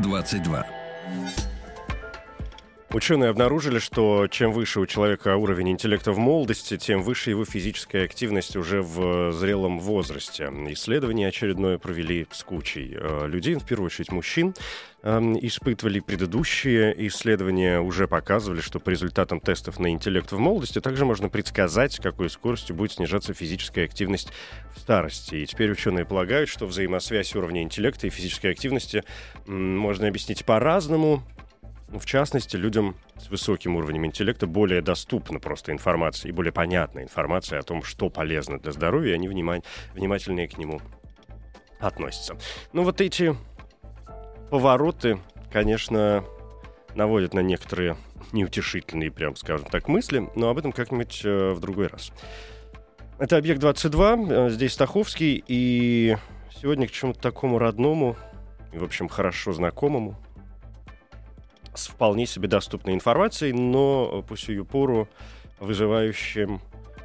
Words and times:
22. 0.00 0.79
Ученые 2.92 3.30
обнаружили, 3.30 3.78
что 3.78 4.26
чем 4.26 4.50
выше 4.50 4.80
у 4.80 4.86
человека 4.86 5.36
уровень 5.36 5.70
интеллекта 5.70 6.10
в 6.10 6.18
молодости, 6.18 6.76
тем 6.76 7.02
выше 7.02 7.30
его 7.30 7.44
физическая 7.44 8.04
активность 8.04 8.56
уже 8.56 8.82
в 8.82 9.32
зрелом 9.32 9.78
возрасте. 9.78 10.50
Исследование 10.70 11.28
очередное 11.28 11.78
провели 11.78 12.26
с 12.32 12.42
кучей 12.42 12.96
э, 13.00 13.28
людей, 13.28 13.54
в 13.54 13.64
первую 13.64 13.86
очередь 13.86 14.10
мужчин. 14.10 14.54
Эм, 15.04 15.38
Испытывали 15.38 16.00
предыдущие 16.00 17.06
исследования, 17.06 17.80
уже 17.80 18.08
показывали, 18.08 18.60
что 18.60 18.80
по 18.80 18.90
результатам 18.90 19.38
тестов 19.38 19.78
на 19.78 19.90
интеллект 19.90 20.32
в 20.32 20.38
молодости 20.38 20.80
также 20.80 21.04
можно 21.04 21.28
предсказать, 21.28 21.92
с 21.92 22.00
какой 22.00 22.28
скоростью 22.28 22.74
будет 22.74 22.90
снижаться 22.90 23.34
физическая 23.34 23.84
активность 23.84 24.32
в 24.74 24.80
старости. 24.80 25.36
И 25.36 25.46
теперь 25.46 25.70
ученые 25.70 26.06
полагают, 26.06 26.50
что 26.50 26.66
взаимосвязь 26.66 27.36
уровня 27.36 27.62
интеллекта 27.62 28.08
и 28.08 28.10
физической 28.10 28.50
активности 28.50 29.04
можно 29.46 30.08
объяснить 30.08 30.44
по-разному. 30.44 31.22
Ну, 31.90 31.98
В 31.98 32.06
частности, 32.06 32.56
людям 32.56 32.94
с 33.18 33.28
высоким 33.30 33.74
уровнем 33.76 34.06
интеллекта 34.06 34.46
более 34.46 34.80
доступна 34.80 35.40
просто 35.40 35.72
информация 35.72 36.28
и 36.28 36.32
более 36.32 36.52
понятная 36.52 37.02
информация 37.02 37.58
о 37.58 37.62
том, 37.62 37.82
что 37.82 38.08
полезно 38.08 38.60
для 38.60 38.70
здоровья, 38.70 39.12
и 39.12 39.14
они 39.14 39.28
внима- 39.28 39.64
внимательнее 39.94 40.48
к 40.48 40.56
нему 40.56 40.80
относятся. 41.80 42.36
Ну, 42.72 42.84
вот 42.84 43.00
эти 43.00 43.34
повороты, 44.50 45.18
конечно, 45.52 46.24
наводят 46.94 47.34
на 47.34 47.40
некоторые 47.40 47.96
неутешительные, 48.30 49.10
прям 49.10 49.34
скажем 49.34 49.66
так, 49.66 49.88
мысли, 49.88 50.28
но 50.36 50.50
об 50.50 50.58
этом 50.58 50.70
как-нибудь 50.70 51.22
э, 51.24 51.52
в 51.52 51.60
другой 51.60 51.88
раз. 51.88 52.12
Это 53.18 53.36
«Объект 53.36 53.60
22», 53.60 54.46
э, 54.46 54.50
здесь 54.50 54.74
Стаховский, 54.74 55.42
и 55.46 56.16
сегодня 56.60 56.86
к 56.86 56.92
чему-то 56.92 57.20
такому 57.20 57.58
родному 57.58 58.16
в 58.72 58.84
общем, 58.84 59.08
хорошо 59.08 59.52
знакомому, 59.52 60.16
с 61.74 61.88
вполне 61.88 62.26
себе 62.26 62.48
доступной 62.48 62.94
информацией, 62.94 63.52
но 63.52 64.24
по 64.28 64.36
сию 64.36 64.64
пору 64.64 65.08
вызывающим 65.58 66.60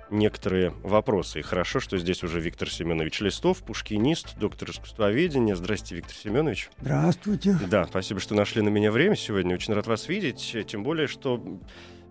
некоторые 0.09 0.73
вопросы. 0.83 1.39
И 1.39 1.41
хорошо, 1.41 1.79
что 1.79 1.97
здесь 1.97 2.23
уже 2.23 2.39
Виктор 2.39 2.69
Семенович 2.69 3.21
Листов, 3.21 3.59
пушкинист, 3.63 4.37
доктор 4.37 4.69
искусствоведения. 4.69 5.55
Здрасте, 5.55 5.95
Виктор 5.95 6.15
Семенович. 6.15 6.69
Здравствуйте. 6.79 7.57
Да, 7.69 7.85
спасибо, 7.85 8.19
что 8.19 8.35
нашли 8.35 8.61
на 8.61 8.69
меня 8.69 8.91
время 8.91 9.15
сегодня. 9.15 9.55
Очень 9.55 9.73
рад 9.73 9.87
вас 9.87 10.07
видеть. 10.07 10.55
Тем 10.67 10.83
более, 10.83 11.07
что 11.07 11.43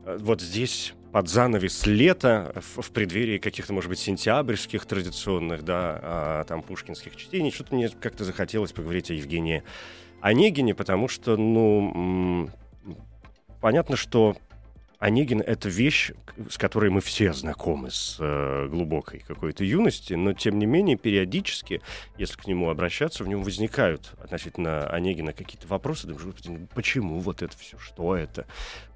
э, 0.05 0.19
вот 0.21 0.41
здесь 0.41 0.95
под 1.13 1.29
занавес 1.29 1.87
лета, 1.87 2.53
в, 2.57 2.83
в 2.83 2.91
преддверии 2.91 3.39
каких-то, 3.39 3.73
может 3.73 3.89
быть, 3.89 4.01
сентябрьских 4.01 4.85
традиционных, 4.85 5.63
да, 5.65 6.01
а, 6.03 6.45
там 6.45 6.61
пушкинских 6.61 7.15
чтений, 7.15 7.53
что-то 7.53 7.77
мне 7.77 7.89
как-то 7.89 8.25
захотелось 8.25 8.73
поговорить 8.73 9.13
о 9.13 9.15
Евгении 9.15 9.63
Онегине, 10.25 10.75
потому 10.75 11.07
что, 11.07 11.37
ну, 11.37 12.49
понятно, 13.61 13.95
что 13.95 14.35
Онегин— 15.05 15.41
это 15.47 15.69
вещь, 15.69 16.13
с 16.49 16.57
которой 16.57 16.89
мы 16.89 17.03
все 17.03 17.35
знакомы 17.35 17.91
с 17.91 18.17
э, 18.19 18.69
глубокой 18.71 19.19
какой-то 19.21 19.63
юности, 19.63 20.15
но, 20.15 20.33
тем 20.33 20.59
не 20.59 20.65
менее, 20.65 20.97
периодически, 20.97 21.83
если 22.17 22.39
к 22.41 22.47
нему 22.47 22.71
обращаться, 22.71 23.23
в 23.23 23.29
нем 23.29 23.43
возникают 23.43 24.15
относительно 24.19 24.89
Онегина 24.89 25.35
какие-то 25.35 25.69
вопросы. 25.69 26.07
Думаешь, 26.07 26.25
«Господи, 26.25 26.49
ну 26.49 26.69
почему 26.75 27.19
вот 27.19 27.43
это 27.43 27.55
все, 27.55 27.77
что 27.77 28.17
это, 28.17 28.47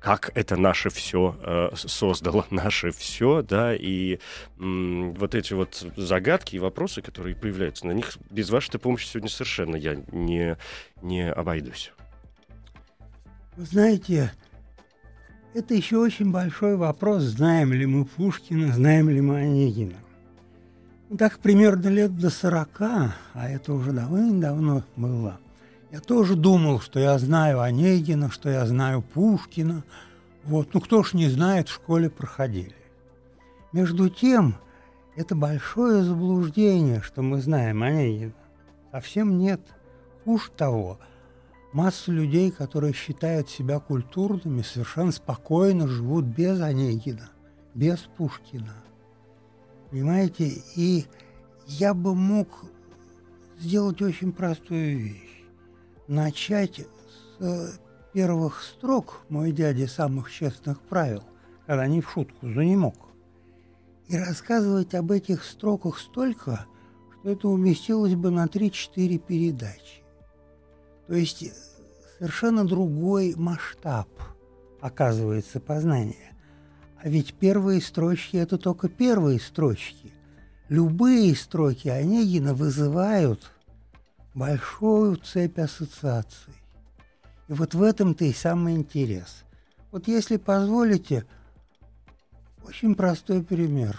как 0.01 0.31
это 0.35 0.57
наше 0.57 0.89
все 0.89 1.37
создало 1.75 2.47
наше 2.49 2.91
все, 2.91 3.43
да, 3.43 3.75
и 3.75 4.19
м, 4.59 5.13
вот 5.13 5.35
эти 5.35 5.53
вот 5.53 5.87
загадки 5.97 6.57
и 6.57 6.59
вопросы, 6.59 7.03
которые 7.03 7.37
появляются, 7.37 7.87
на 7.87 7.93
них 7.93 8.17
без 8.31 8.49
вашей 8.49 8.81
помощи 8.81 9.07
сегодня 9.07 9.29
совершенно 9.29 9.77
я 9.77 10.03
не, 10.11 10.57
не 11.03 11.31
обойдусь. 11.31 11.93
Вы 13.57 13.67
знаете, 13.67 14.33
это 15.59 15.75
еще 15.75 15.99
очень 15.99 16.31
большой 16.31 16.77
вопрос, 16.77 17.23
знаем 17.23 17.73
ли 17.73 17.85
мы 17.85 18.05
Пушкина, 18.05 18.73
знаем 18.73 19.11
ли 19.11 19.21
мы 19.21 19.41
Онегина. 19.41 19.97
Ну, 21.11 21.17
так 21.17 21.39
примерно 21.41 21.89
лет 21.89 22.17
до 22.17 22.31
40, 22.31 22.81
а 22.81 23.13
это 23.35 23.73
уже 23.73 23.93
давным-давно 23.93 24.85
было, 24.97 25.39
я 25.91 26.01
тоже 26.01 26.37
думал, 26.37 26.81
что 26.81 27.01
я 27.01 27.19
знаю 27.19 27.61
Онегина, 27.61 28.31
что 28.31 28.51
я 28.51 28.67
знаю 28.67 29.03
Пушкина. 29.03 29.85
Вот, 30.45 30.75
ну 30.75 30.81
кто 30.81 31.03
ж 31.03 31.15
не 31.15 31.29
знает, 31.29 31.69
в 31.69 31.75
школе 31.75 32.11
проходили. 32.11 32.75
Между 33.73 34.11
тем, 34.11 34.57
это 35.17 35.35
большое 35.35 36.03
заблуждение, 36.05 37.01
что 37.01 37.23
мы 37.23 37.41
знаем 37.41 37.83
Онегина. 37.83 38.33
Совсем 38.93 39.39
нет. 39.39 39.61
Хуже 40.25 40.51
того, 40.57 40.99
масса 41.73 42.13
людей, 42.13 42.51
которые 42.51 42.93
считают 42.93 43.49
себя 43.49 43.81
культурными, 43.81 44.63
совершенно 44.63 45.13
спокойно 45.13 45.87
живут 45.87 46.25
без 46.25 46.61
Онегина, 46.61 47.31
без 47.75 47.99
Пушкина. 48.17 48.75
Понимаете? 49.91 50.63
И 50.77 51.07
я 51.67 51.95
бы 51.95 52.15
мог 52.15 52.49
сделать 53.59 54.01
очень 54.03 54.33
простую 54.33 54.99
вещь. 54.99 55.45
Начать 56.07 56.87
с 57.39 57.79
первых 58.13 58.63
строк 58.63 59.21
«Мой 59.29 59.53
дядя 59.53 59.87
самых 59.87 60.31
честных 60.31 60.81
правил», 60.81 61.23
когда 61.67 61.87
не 61.87 62.01
в 62.01 62.11
шутку, 62.11 62.49
за 62.49 62.65
не 62.65 62.77
мог. 62.77 62.97
И 64.09 64.17
рассказывать 64.17 64.95
об 64.95 65.13
этих 65.13 65.45
строках 65.45 65.99
столько, 65.99 66.67
что 67.21 67.31
это 67.31 67.49
уместилось 67.49 68.15
бы 68.15 68.31
на 68.31 68.47
3-4 68.47 69.19
передачи. 69.19 70.03
То 71.09 71.15
есть 71.15 71.43
э, 71.43 71.53
совершенно 72.19 72.65
другой 72.67 73.35
масштаб, 73.35 74.09
оказывается, 74.81 75.59
познания. 75.59 76.37
А 77.03 77.09
ведь 77.09 77.35
первые 77.35 77.81
строчки– 77.81 78.37
это 78.39 78.59
только 78.59 78.89
первые 78.89 79.41
строчки. 79.41 80.13
Любые 80.69 81.35
строки 81.35 81.89
Онегина 81.89 82.55
вызывают 82.55 83.51
большую 84.35 85.17
цепь 85.17 85.59
ассоциаций. 85.59 86.55
И 87.49 87.55
вот 87.55 87.75
в 87.75 87.83
этом-то 87.83 88.27
и 88.27 88.35
самый 88.35 88.77
интерес. 88.77 89.45
Вот 89.91 90.07
если 90.09 90.37
позволите, 90.37 91.25
очень 92.65 92.95
простой 92.95 93.43
пример. 93.43 93.99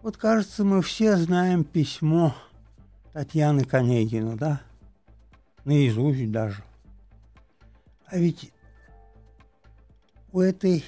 Вот 0.00 0.16
кажется, 0.16 0.62
мы 0.62 0.80
все 0.80 1.16
знаем 1.16 1.64
письмо 1.64 2.36
Татьяны 3.12 3.64
к 3.64 3.74
Онегину, 3.74 4.36
да? 4.36 4.60
Наизусть 5.68 6.30
даже. 6.32 6.64
А 8.06 8.16
ведь 8.16 8.50
у 10.32 10.40
этой 10.40 10.82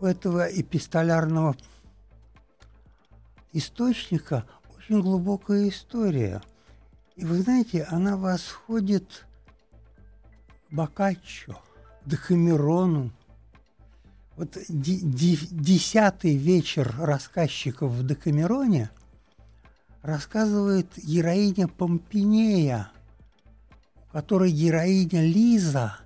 у 0.00 0.06
этого 0.06 0.46
эпистолярного 0.46 1.56
источника 3.52 4.46
очень 4.76 5.00
глубокая 5.00 5.68
история. 5.68 6.42
И 7.16 7.24
вы 7.24 7.42
знаете, 7.42 7.84
она 7.90 8.16
восходит 8.16 9.26
к 10.68 10.74
Боккаччо, 10.74 11.60
к 12.04 12.08
Декамерону. 12.08 13.10
Вот 14.36 14.56
десятый 14.68 16.36
вечер 16.36 16.94
рассказчиков 16.98 17.90
в 17.90 18.06
Декамероне– 18.06 18.90
рассказывает 20.04 20.86
героиня 20.98 21.66
Помпинея, 21.66 22.90
у 23.96 24.12
которой 24.12 24.52
героиня 24.52 25.22
Лиза, 25.22 25.96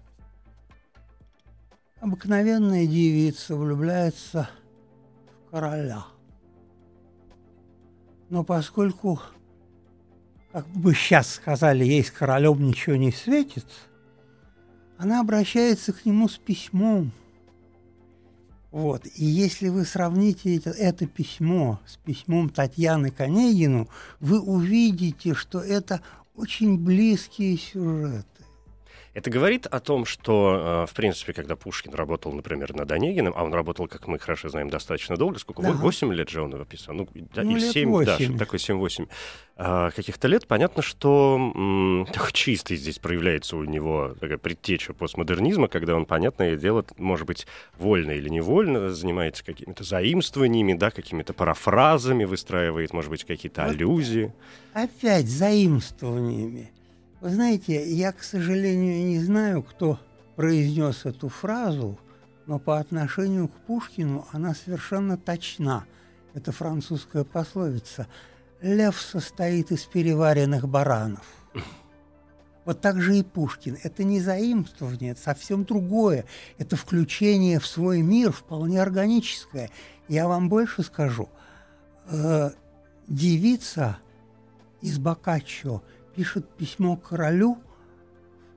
обыкновенная 2.00 2.86
девица, 2.86 3.56
влюбляется 3.56 4.48
в 5.46 5.50
короля. 5.50 6.04
Но 8.30 8.44
поскольку, 8.44 9.20
как 10.52 10.68
бы 10.68 10.94
сейчас 10.94 11.34
сказали, 11.34 11.84
ей 11.84 12.04
с 12.04 12.12
королем 12.12 12.62
ничего 12.62 12.94
не 12.94 13.10
светит, 13.10 13.66
она 14.96 15.20
обращается 15.20 15.92
к 15.92 16.04
нему 16.06 16.28
с 16.28 16.38
письмом. 16.38 17.10
Вот. 18.70 19.06
И 19.16 19.24
если 19.24 19.68
вы 19.68 19.84
сравните 19.84 20.56
это, 20.56 20.70
это 20.70 21.06
письмо 21.06 21.80
с 21.86 21.96
письмом 21.96 22.50
Татьяны 22.50 23.10
к 23.10 23.20
Онегину, 23.20 23.88
вы 24.20 24.40
увидите, 24.40 25.34
что 25.34 25.60
это 25.60 26.02
очень 26.34 26.78
близкие 26.78 27.56
сюжеты. 27.56 28.37
Это 29.18 29.30
говорит 29.30 29.66
о 29.66 29.80
том, 29.80 30.04
что, 30.04 30.84
э, 30.84 30.86
в 30.88 30.94
принципе, 30.94 31.32
когда 31.32 31.56
Пушкин 31.56 31.92
работал, 31.92 32.32
например, 32.32 32.72
над 32.72 32.92
Онегиным, 32.92 33.32
а 33.36 33.42
он 33.42 33.52
работал, 33.52 33.88
как 33.88 34.06
мы 34.06 34.16
хорошо 34.20 34.48
знаем, 34.48 34.70
достаточно 34.70 35.16
долго, 35.16 35.40
сколько? 35.40 35.60
Да. 35.62 35.72
8 35.72 36.12
лет 36.12 36.28
же 36.28 36.40
он 36.40 36.52
его 36.54 36.64
писал? 36.64 36.94
Ну, 36.94 37.08
да, 37.34 37.42
Ну, 37.42 37.50
или 37.50 37.60
лет 37.62 37.72
7, 37.72 37.90
да, 38.04 38.12
8. 38.12 38.24
что-то 38.24 38.38
такое 38.38 38.60
7-8 38.60 39.08
а, 39.56 39.90
каких-то 39.90 40.28
лет. 40.28 40.46
Понятно, 40.46 40.82
что 40.82 41.36
м, 41.36 42.06
такой 42.12 42.30
чистый 42.30 42.76
здесь 42.76 43.00
проявляется 43.00 43.56
у 43.56 43.64
него 43.64 44.14
такая 44.20 44.38
предтеча 44.38 44.92
постмодернизма, 44.92 45.66
когда 45.66 45.96
он, 45.96 46.06
понятное 46.06 46.54
дело, 46.54 46.84
может 46.96 47.26
быть, 47.26 47.48
вольно 47.76 48.12
или 48.12 48.28
невольно 48.28 48.90
занимается 48.90 49.44
какими-то 49.44 49.82
заимствованиями, 49.82 50.74
да, 50.74 50.92
какими-то 50.92 51.32
парафразами 51.32 52.24
выстраивает, 52.24 52.92
может 52.92 53.10
быть, 53.10 53.24
какие-то 53.24 53.62
Вот. 53.62 53.70
аллюзии. 53.72 54.32
Опять 54.74 55.26
заимствованиями. 55.26 56.70
Вы 57.20 57.30
знаете, 57.30 57.90
я, 57.92 58.12
к 58.12 58.22
сожалению, 58.22 59.04
не 59.04 59.18
знаю, 59.18 59.64
кто 59.64 59.98
произнес 60.36 61.04
эту 61.04 61.28
фразу, 61.28 61.98
но 62.46 62.60
по 62.60 62.78
отношению 62.78 63.48
к 63.48 63.52
Пушкину 63.66 64.26
она 64.32 64.54
совершенно 64.54 65.18
точна. 65.18 65.84
Это 66.34 66.52
французская 66.52 67.24
пословица. 67.24 68.06
«Лев 68.60 69.00
состоит 69.00 69.72
из 69.72 69.84
переваренных 69.84 70.68
баранов». 70.68 71.24
Вот 72.64 72.82
так 72.82 73.00
же 73.00 73.16
и 73.16 73.22
Пушкин. 73.22 73.78
Это 73.82 74.04
не 74.04 74.20
заимствование, 74.20 75.12
это 75.12 75.22
совсем 75.22 75.64
другое. 75.64 76.26
Это 76.58 76.76
включение 76.76 77.58
в 77.60 77.66
свой 77.66 78.02
мир 78.02 78.30
вполне 78.30 78.82
органическое. 78.82 79.70
Я 80.06 80.28
вам 80.28 80.50
больше 80.50 80.82
скажу. 80.82 81.30
Э, 82.10 82.50
девица 83.06 83.96
из 84.82 84.98
Боккаччо 84.98 85.82
пишет 86.18 86.48
письмо 86.56 86.96
королю 86.96 87.58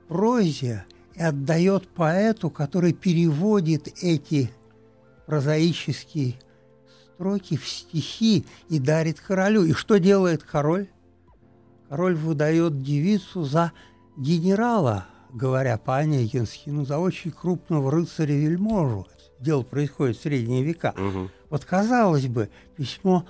в 0.04 0.08
прозе 0.08 0.84
и 1.14 1.22
отдает 1.22 1.88
поэту, 1.90 2.50
который 2.50 2.92
переводит 2.92 3.88
эти 4.02 4.50
прозаические 5.28 6.40
строки 7.14 7.58
в 7.58 7.68
стихи 7.70 8.48
и 8.68 8.80
дарит 8.80 9.20
королю. 9.20 9.64
И 9.64 9.74
что 9.74 10.00
делает 10.00 10.42
король? 10.42 10.88
Король 11.88 12.16
выдает 12.16 12.82
девицу 12.82 13.44
за 13.44 13.74
генерала, 14.18 15.06
говоря 15.32 15.78
по-онегински, 15.78 16.72
ну, 16.72 16.84
за 16.84 16.98
очень 16.98 17.30
крупного 17.30 17.92
рыцаря-вельможу. 17.92 19.06
Дело 19.40 19.62
происходит 19.62 20.18
в 20.18 20.22
средние 20.24 20.64
века. 20.64 20.96
Мгм. 20.98 21.30
Вот 21.52 21.64
казалось 21.66 22.26
бы, 22.26 22.50
письмо 22.76 23.28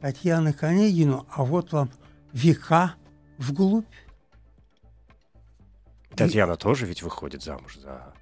Татьяны 0.00 0.52
к 0.52 0.64
Онегину, 0.64 1.28
а 1.30 1.44
вот 1.44 1.70
вам 1.70 1.92
века 2.32 2.96
вглубь. 3.38 3.86
Татьяна 6.16 6.56
тоже 6.56 6.86
ведь 6.86 7.02
выходит 7.02 7.42
замуж 7.42 7.76
за 7.78 8.12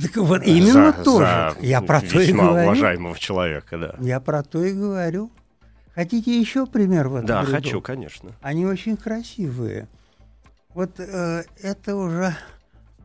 Так 0.00 0.16
вот 0.16 0.42
именно 0.44 0.92
за- 0.92 1.04
тоже. 1.04 1.24
за 1.26 1.56
Я 1.60 1.80
про 1.80 2.00
то 2.00 2.20
и 2.20 2.32
говорю. 2.32 2.64
уважаемого 2.66 3.18
человека, 3.18 3.78
да. 3.78 3.94
Я 4.00 4.20
про 4.20 4.42
то 4.42 4.62
и 4.62 4.72
говорю. 4.72 5.30
Хотите 5.94 6.38
еще 6.38 6.66
пример 6.66 7.08
в 7.08 7.14
этом 7.14 7.26
Да, 7.26 7.40
ряду? 7.42 7.52
хочу, 7.52 7.80
конечно. 7.80 8.32
Они 8.42 8.66
очень 8.66 8.96
красивые. 8.96 9.88
Вот 10.70 10.98
э, 10.98 11.44
это 11.62 11.94
уже 11.96 12.34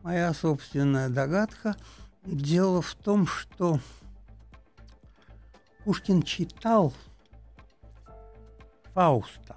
моя 0.02 0.34
собственная 0.34 1.08
догадка. 1.08 1.76
Дело 2.24 2.82
в 2.82 2.94
том, 2.96 3.26
что 3.28 3.78
Пушкин 5.84 6.22
читал 6.22 6.92
Фауста, 8.92 9.56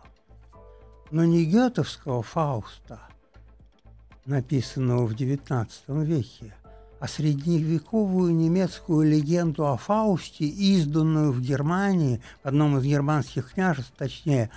но 1.13 1.25
не 1.25 1.45
гетовского 1.45 2.23
Фауста, 2.23 2.99
написанного 4.25 5.05
в 5.05 5.13
XIX 5.13 5.69
веке, 6.03 6.55
а 6.99 7.07
средневековую 7.07 8.33
немецкую 8.33 9.11
легенду 9.11 9.67
о 9.67 9.77
Фаусте, 9.77 10.45
изданную 10.45 11.31
в 11.31 11.39
Германии, 11.39 12.19
в 12.43 12.47
одном 12.47 12.79
из 12.79 12.85
германских 12.85 13.53
княжеств, 13.53 13.93
точнее, 13.95 14.49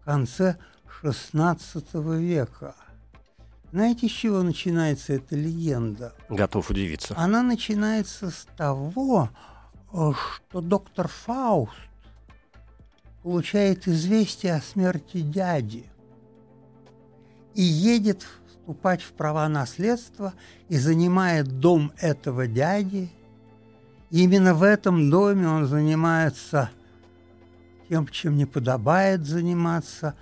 в 0.00 0.04
конце 0.06 0.56
XVI 1.02 2.18
века. 2.18 2.74
Знаете, 3.70 4.08
с 4.08 4.12
чего 4.12 4.42
начинается 4.42 5.12
эта 5.12 5.36
легенда? 5.36 6.14
Готов 6.30 6.70
удивиться. 6.70 7.14
Она 7.18 7.42
начинается 7.42 8.30
с 8.30 8.46
того, 8.56 9.28
э, 9.92 10.12
что 10.48 10.62
доктор 10.62 11.08
Фауст 11.08 11.91
получает 13.22 13.86
известие 13.86 14.54
о 14.54 14.60
смерти 14.60 15.20
дяди 15.20 15.86
и 17.54 17.62
едет 17.62 18.26
вступать 18.46 19.02
в 19.02 19.12
права 19.12 19.48
наследства 19.48 20.34
и 20.68 20.76
занимает 20.76 21.60
дом 21.60 21.92
этого 21.98 22.46
дяди. 22.46 23.10
И 24.10 24.22
именно 24.22 24.54
в 24.54 24.62
этом 24.62 25.10
доме 25.10 25.48
он 25.48 25.66
занимается 25.66 26.70
тем, 27.88 28.08
чем 28.08 28.36
не 28.36 28.46
подобает 28.46 29.24
заниматься, 29.26 30.14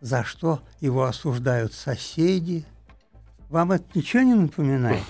за 0.00 0.22
что 0.22 0.62
его 0.80 1.04
осуждают 1.04 1.72
соседи. 1.72 2.64
Вам 3.48 3.72
это 3.72 3.84
ничего 3.94 4.22
не 4.22 4.34
напоминает? 4.34 5.04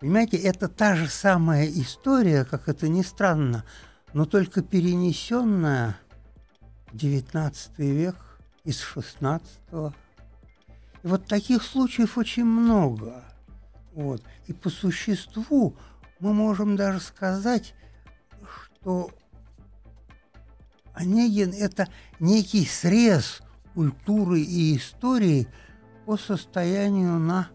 Понимаете, 0.00 0.36
это 0.36 0.68
та 0.68 0.94
же 0.96 1.08
самая 1.08 1.66
история, 1.66 2.44
как 2.44 2.68
это 2.68 2.88
ни 2.88 3.02
странно, 3.02 3.64
но 4.12 4.24
только 4.24 4.62
перенесенная 4.62 5.96
XIX 6.92 7.54
век 7.78 8.16
из 8.64 8.80
XVI. 8.80 9.42
И 11.02 11.06
вот 11.06 11.26
таких 11.26 11.62
случаев 11.62 12.18
очень 12.18 12.44
много. 12.44 13.24
Вот. 13.94 14.22
И 14.46 14.52
по 14.52 14.70
существу 14.70 15.76
мы 16.20 16.32
можем 16.32 16.76
даже 16.76 17.00
сказать, 17.00 17.74
что 18.42 19.10
Онегин– 20.94 21.52
это 21.58 21.88
некий 22.18 22.64
срез 22.64 23.40
культуры 23.74 24.40
и 24.40 24.76
истории 24.76 25.48
по 26.04 26.16
состоянию 26.16 27.18
на 27.18 27.48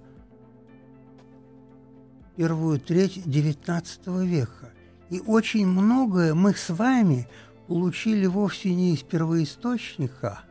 первую 2.36 2.80
треть 2.80 3.18
XIX 3.18 4.26
века. 4.26 4.72
И 5.10 5.20
очень 5.20 5.68
многое 5.68 6.34
мы 6.34 6.54
с 6.54 6.70
вами 6.70 7.28
получили 7.68 8.26
вовсе 8.26 8.74
не 8.74 8.94
из 8.94 9.04
первоисточника, 9.04 10.42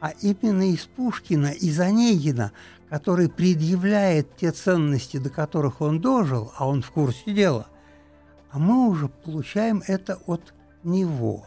а 0.00 0.10
именно 0.20 0.70
из 0.70 0.86
Пушкина, 0.86 1.48
из 1.48 1.78
Онегина, 1.80 2.52
который 2.88 3.28
предъявляет 3.28 4.36
те 4.36 4.50
ценности, 4.52 5.16
до 5.16 5.30
которых 5.30 5.80
он 5.80 6.00
дожил, 6.00 6.52
а 6.56 6.68
он 6.68 6.82
в 6.82 6.90
курсе 6.90 7.32
дела, 7.32 7.66
а 8.50 8.58
мы 8.58 8.88
уже 8.88 9.08
получаем 9.08 9.82
это 9.86 10.18
от 10.26 10.52
него. 10.84 11.46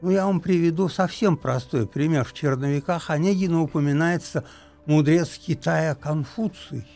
Ну, 0.00 0.10
я 0.10 0.26
вам 0.26 0.40
приведу 0.40 0.88
совсем 0.88 1.36
простой 1.36 1.86
пример. 1.86 2.24
В 2.24 2.34
«Черновиках» 2.34 3.10
Онегина 3.10 3.62
упоминается 3.62 4.44
мудрец 4.84 5.38
Китая 5.38 5.94
Конфуций. 5.94 6.86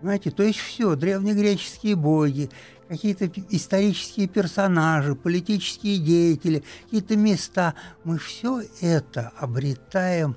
Понимаете, 0.00 0.30
то 0.30 0.42
есть 0.42 0.58
все, 0.58 0.96
древнегреческие 0.96 1.94
боги, 1.94 2.50
какие-то 2.88 3.30
исторические 3.50 4.28
персонажи, 4.28 5.14
политические 5.14 5.98
деятели, 5.98 6.62
какие-то 6.84 7.16
места. 7.16 7.74
Мы 8.04 8.18
все 8.18 8.62
это 8.80 9.32
обретаем 9.38 10.36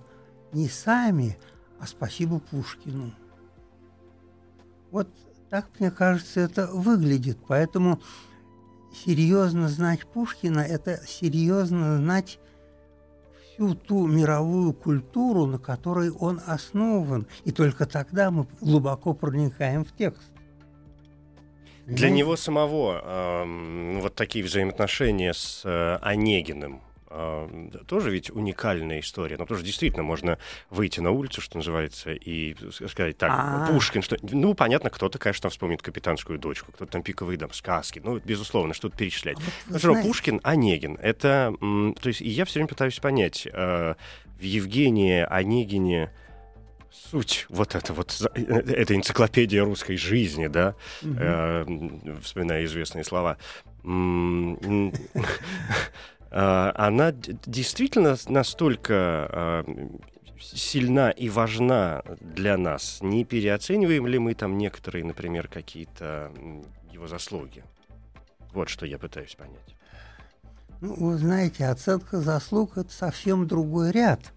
не 0.52 0.68
сами, 0.68 1.38
а 1.80 1.88
спасибо 1.88 2.40
Пушкину. 2.40 3.14
Вот 4.92 5.08
так, 5.50 5.68
мне 5.80 5.92
кажется, 5.92 6.40
это 6.40 6.68
выглядит. 6.68 7.38
Поэтому 7.48 8.02
серьезно 9.06 9.68
знать 9.68 10.06
Пушкина– 10.06 10.60
это 10.60 11.00
серьезно 11.08 11.98
знать 11.98 12.40
всю 13.54 13.76
ту 13.76 14.08
мировую 14.08 14.74
культуру, 14.74 15.46
на 15.46 15.60
которой 15.60 16.12
он 16.12 16.42
основан. 16.46 17.28
И 17.44 17.52
только 17.52 17.86
тогда 17.86 18.32
мы 18.32 18.48
глубоко 18.62 19.14
проникаем 19.14 19.86
в 19.86 19.96
текст. 19.96 20.32
Для 21.90 22.08
Понимаете? 22.08 22.18
него 22.18 22.36
самого 22.36 23.02
эм, 23.44 24.00
вот 24.02 24.14
такие 24.16 24.46
взаимоотношения 24.46 25.34
с 25.34 25.64
э, 25.66 25.98
Онегиным 26.02 26.82
эм, 27.10 27.72
тоже 27.88 28.12
ведь 28.12 28.30
уникальная 28.30 29.00
история. 29.00 29.38
Но 29.38 29.46
тоже 29.48 29.64
действительно 29.64 30.04
можно 30.04 30.38
выйти 30.70 31.00
на 31.00 31.10
улицу, 31.10 31.42
что 31.42 31.58
называется, 31.58 32.12
и 32.12 32.56
сказать, 32.88 33.18
так, 33.18 33.32
А. 33.34 33.68
Пушкин, 33.72 34.04
что... 34.04 34.18
Ну, 34.22 34.54
понятно, 34.54 34.92
кто-то, 34.92 35.18
конечно, 35.18 35.50
вспомнит 35.50 35.82
«Капитанскую 35.82 36.38
дочку», 36.38 36.72
кто-то 36.72 36.92
там 36.92 37.02
«Пиковые 37.02 37.38
дам», 37.40 37.52
сказки. 37.54 38.00
Ну, 38.04 38.20
безусловно, 38.24 38.76
что-то 38.76 38.96
перечислять. 38.96 39.38
А 39.38 39.42
вот 39.42 39.54
Но 39.68 39.80
знаете- 39.80 40.08
Пушкин, 40.08 40.40
Онегин, 40.44 40.96
это... 41.02 41.54
то 41.60 42.08
есть 42.08 42.22
и 42.22 42.30
я 42.30 42.46
все 42.46 42.60
время 42.60 42.68
пытаюсь 42.68 43.00
понять, 43.00 43.48
э, 43.52 43.96
в 44.40 44.42
Евгении, 44.42 45.26
Онегине 45.28 46.12
суть 46.92 47.46
вот 47.50 47.76
это 47.76 47.94
вот, 47.94 48.16
э, 48.36 48.42
э, 48.42 48.74
эта 48.74 48.96
энциклопедия 48.96 49.64
русской 49.64 49.98
жизни, 49.98 50.48
да, 50.48 50.76
Мгм. 51.02 51.18
э, 51.20 52.18
вспоминая 52.22 52.66
известные 52.66 53.04
слова, 53.04 53.38
э, 53.84 54.92
она 56.32 57.12
действительно 57.12 58.18
настолько 58.28 59.66
сильна 60.42 61.12
и 61.12 61.30
важна 61.30 62.04
для 62.22 62.58
нас? 62.58 63.00
Не 63.02 63.26
переоцениваем 63.26 64.08
ли 64.08 64.20
мы 64.20 64.34
там 64.34 64.58
некоторые, 64.58 65.04
например, 65.04 65.48
какие-то 65.48 66.32
его 66.92 67.08
заслуги? 67.08 67.64
Вот 68.54 68.70
что 68.70 68.86
я 68.86 68.98
пытаюсь 68.98 69.36
понять. 69.36 69.76
Ну, 70.82 70.96
вы 70.96 71.18
знаете, 71.18 71.66
оценка 71.66 72.22
заслуг– 72.22 72.72
это 72.78 72.92
совсем 72.92 73.46
другой 73.48 73.92
ряд. 73.92 74.32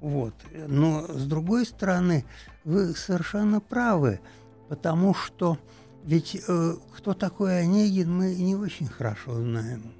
Вот. 0.00 0.34
Но, 0.52 1.06
с 1.08 1.26
другой 1.26 1.66
стороны, 1.66 2.24
вы 2.64 2.94
совершенно 2.94 3.60
правы, 3.60 4.20
потому 4.68 5.14
что 5.14 5.58
ведь 6.06 6.40
э, 6.46 6.74
кто 6.96 7.14
такой 7.14 7.62
Онегин, 7.62 8.12
мы 8.16 8.34
не 8.34 8.54
очень 8.54 8.86
хорошо 8.86 9.34
знаем. 9.34 9.92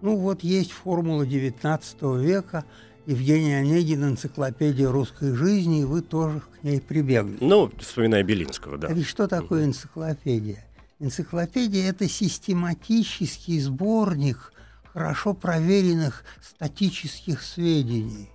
Ну 0.00 0.16
вот 0.16 0.42
есть 0.42 0.72
формула 0.72 1.24
XIX 1.24 2.20
века, 2.22 2.64
Евгений 3.06 3.52
Онегин, 3.52 4.04
энциклопедия 4.04 4.90
русской 4.90 5.34
жизни, 5.34 5.82
и 5.82 5.84
вы 5.84 6.00
тоже 6.00 6.40
к 6.40 6.64
ней 6.64 6.80
прибегли. 6.80 7.36
Ну, 7.40 7.70
вспоминая 7.78 8.22
Белинского, 8.22 8.78
да. 8.78 8.88
А 8.88 8.92
ведь 8.94 9.06
что 9.06 9.28
такое 9.28 9.66
энциклопедия? 9.66 10.64
Энциклопедия– 11.00 11.88
это 11.90 12.08
систематический 12.08 13.60
сборник 13.60 14.52
хорошо 14.94 15.34
проверенных 15.34 16.24
статических 16.40 17.42
сведений. 17.42 18.30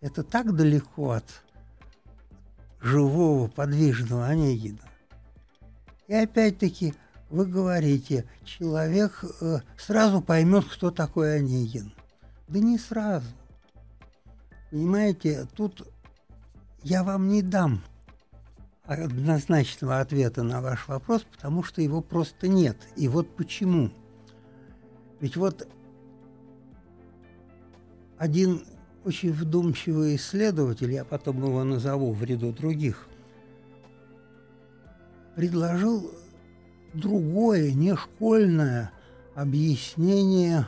Это 0.00 0.22
так 0.22 0.54
далеко 0.56 1.10
от 1.12 1.24
живого, 2.80 3.48
подвижного 3.48 4.26
Онегина. 4.26 4.78
И 6.08 6.14
опять-таки 6.14 6.94
вы 7.28 7.46
говорите, 7.46 8.24
человек 8.44 9.24
э, 9.40 9.58
сразу 9.78 10.20
поймет, 10.20 10.64
кто 10.64 10.90
такой 10.90 11.36
Онегин. 11.36 11.92
Да 12.48 12.58
не 12.58 12.78
сразу. 12.78 13.28
Понимаете, 14.70 15.46
тут 15.54 15.86
я 16.82 17.04
вам 17.04 17.28
не 17.28 17.42
дам 17.42 17.82
однозначного 18.84 20.00
ответа 20.00 20.42
на 20.42 20.60
ваш 20.60 20.88
вопрос, 20.88 21.24
потому 21.30 21.62
что 21.62 21.82
его 21.82 22.00
просто 22.00 22.48
нет. 22.48 22.76
И 22.96 23.06
вот 23.06 23.36
почему. 23.36 23.90
Ведь 25.20 25.36
вот 25.36 25.68
один 28.18 28.64
очень 29.04 29.32
вдумчивый 29.32 30.16
исследователь, 30.16 30.92
я 30.92 31.04
потом 31.04 31.42
его 31.44 31.64
назову 31.64 32.12
в 32.12 32.22
ряду 32.22 32.52
других, 32.52 33.08
предложил 35.36 36.10
другое, 36.92 37.72
не 37.72 37.96
школьное 37.96 38.92
объяснение 39.34 40.66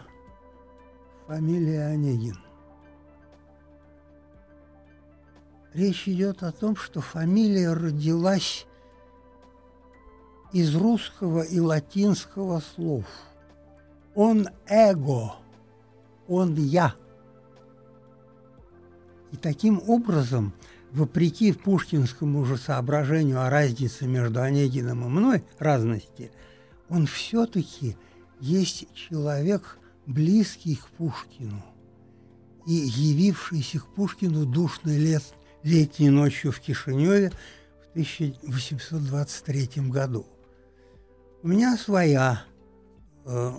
фамилии 1.27 1.77
Онегин. 1.77 2.39
Речь 5.75 6.07
идет 6.07 6.43
о 6.43 6.53
том, 6.53 6.77
что 6.77 7.01
фамилия 7.01 7.73
родилась 7.73 8.67
из 10.53 10.75
русского 10.77 11.43
и 11.43 11.61
латинского 11.61 12.61
слов. 12.61 13.05
Он 14.15 14.49
эго, 14.67 15.33
он 16.29 16.55
я. 16.57 16.95
И 19.33 19.37
таким 19.37 19.83
образом, 19.87 20.53
вопреки 20.93 21.53
пушкинскому 21.53 22.45
же 22.45 22.59
соображению 22.59 23.41
о 23.41 23.51
разнице 23.51 24.07
между 24.07 24.43
Онегиным 24.43 25.05
и 25.05 25.09
мной, 25.09 25.45
разности, 25.59 26.31
он 26.89 27.07
все-таки 27.07 27.97
есть 28.41 28.87
человек, 28.95 29.79
близкий 30.05 30.77
к 30.77 30.87
Пушкину 30.99 31.65
и 32.67 32.73
явившийся 32.73 33.81
к 33.81 33.87
Пушкину 33.87 34.45
душной 34.45 34.99
лет, 34.99 35.23
летней 35.63 36.11
ночью 36.11 36.53
в 36.53 36.61
Кишиневе 36.61 37.31
в 37.81 37.91
1823 37.93 39.89
году. 39.89 40.27
У 41.43 41.49
меня 41.49 41.77
своя 41.77 42.45
э, 43.25 43.53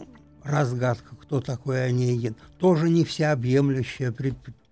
разгадка, 0.44 1.16
кто 1.16 1.42
такой 1.42 1.86
Онегин, 1.86 2.36
тоже 2.60 2.90
не 2.90 3.04
всеобъемлющая, 3.04 4.12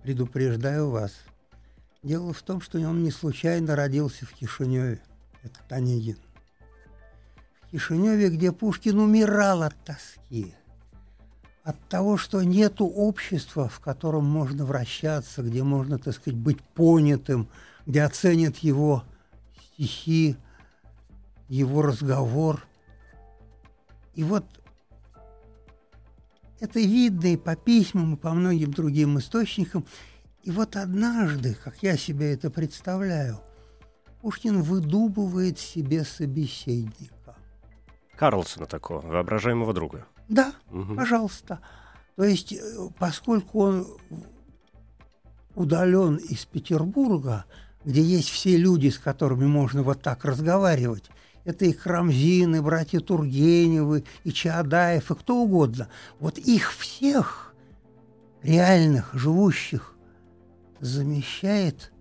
предупреждаю 0.04 0.90
вас. 0.90 1.14
Дело 2.04 2.34
в 2.34 2.42
том, 2.42 2.62
что 2.62 2.80
он 2.80 3.04
не 3.04 3.12
случайно 3.12 3.76
родился 3.76 4.26
в 4.26 4.34
Кишиневе, 4.34 5.02
этот 5.44 5.72
Онегин. 5.72 6.18
В 7.62 7.72
Кишиневе, 7.72 8.30
где 8.30 8.52
Пушкин 8.52 9.00
умирал 9.00 9.64
от 9.64 9.76
тоски, 9.84 10.54
от 11.64 11.80
того, 11.90 12.18
что 12.18 12.42
нету 12.42 12.86
общества, 12.86 13.70
в 13.70 13.80
котором 13.80 14.26
можно 14.26 14.66
вращаться, 14.66 15.44
где 15.44 15.64
можно, 15.64 16.00
так 16.00 16.16
сказать, 16.16 16.40
быть 16.40 16.62
понятым, 16.62 17.48
где 17.86 18.02
оценят 18.02 18.58
его 18.58 19.04
стихи, 19.74 20.38
его 21.48 21.82
разговор. 21.82 22.66
И 24.16 24.24
вот 24.24 24.46
это 26.62 26.80
видно 26.80 27.34
и 27.34 27.38
по 27.38 27.56
письмам, 27.56 28.14
и 28.14 28.18
по 28.18 28.32
многим 28.32 28.72
другим 28.72 29.18
источникам. 29.20 29.86
И 30.44 30.52
вот 30.52 30.76
однажды, 30.76 31.56
как 31.56 31.82
я 31.82 31.98
себе 31.98 32.34
это 32.34 32.50
представляю, 32.50 33.42
Пушкин 34.22 34.62
выдумывает 34.62 35.60
себе 35.60 36.06
собеседника. 36.06 37.36
Карлсона 38.16 38.68
такого, 38.68 39.02
воображаемого 39.02 39.74
друга. 39.74 40.06
Да, 40.30 40.54
угу. 40.70 40.96
пожалуйста. 40.96 41.60
То 42.16 42.24
есть, 42.24 42.54
э, 42.54 42.60
поскольку 43.00 43.60
он 43.60 43.88
удален 45.56 46.18
из 46.18 46.46
Петербурга, 46.46 47.46
где 47.84 48.04
есть 48.04 48.30
все 48.30 48.56
люди, 48.56 48.90
с 48.90 49.00
которыми 49.00 49.46
можно 49.48 49.82
вот 49.82 50.04
так 50.04 50.24
разговаривать, 50.24 51.10
это 51.44 51.66
и 51.66 51.74
Крамзин, 51.74 52.56
и 52.56 52.60
братья 52.60 53.00
Тургеневы, 53.00 54.04
и 54.24 54.32
Чаадаев, 54.32 55.12
и 55.12 55.16
кто 55.16 55.38
угодно. 55.38 55.90
Вот 56.20 56.38
их 56.38 56.72
всех, 56.74 57.54
реальных, 58.44 59.14
живущих, 59.14 59.96
замещает 60.80 61.92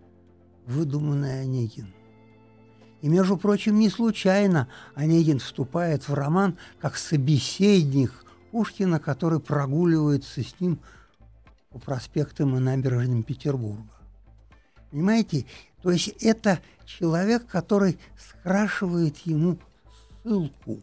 выдуманный 0.66 1.42
Онегин. 1.42 1.92
И, 3.02 3.08
между 3.08 3.36
прочим, 3.36 3.78
не 3.78 3.88
случайно 3.88 4.68
Онегин 4.94 5.38
вступает 5.38 6.08
в 6.08 6.14
роман 6.14 6.58
как 6.80 6.96
собеседник 6.96 8.12
Пушкина, 8.50 9.00
который 9.00 9.40
прогуливается 9.40 10.42
с 10.42 10.60
ним 10.60 10.80
по 11.70 11.78
проспектам 11.78 12.56
и 12.56 12.60
набережным 12.60 13.22
Петербурга. 13.22 13.99
Понимаете? 14.90 15.46
То 15.82 15.90
есть 15.90 16.08
это 16.20 16.60
человек, 16.84 17.46
который 17.46 17.98
скрашивает 18.18 19.18
ему 19.18 19.58
ссылку. 20.22 20.82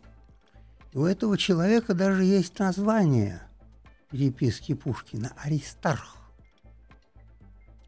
И 0.94 0.98
у 0.98 1.06
этого 1.06 1.38
человека 1.38 1.94
даже 1.94 2.24
есть 2.24 2.58
название 2.60 3.42
переписки 4.10 4.74
Пушкина– 4.74 5.34
Аристарх. 5.38 6.16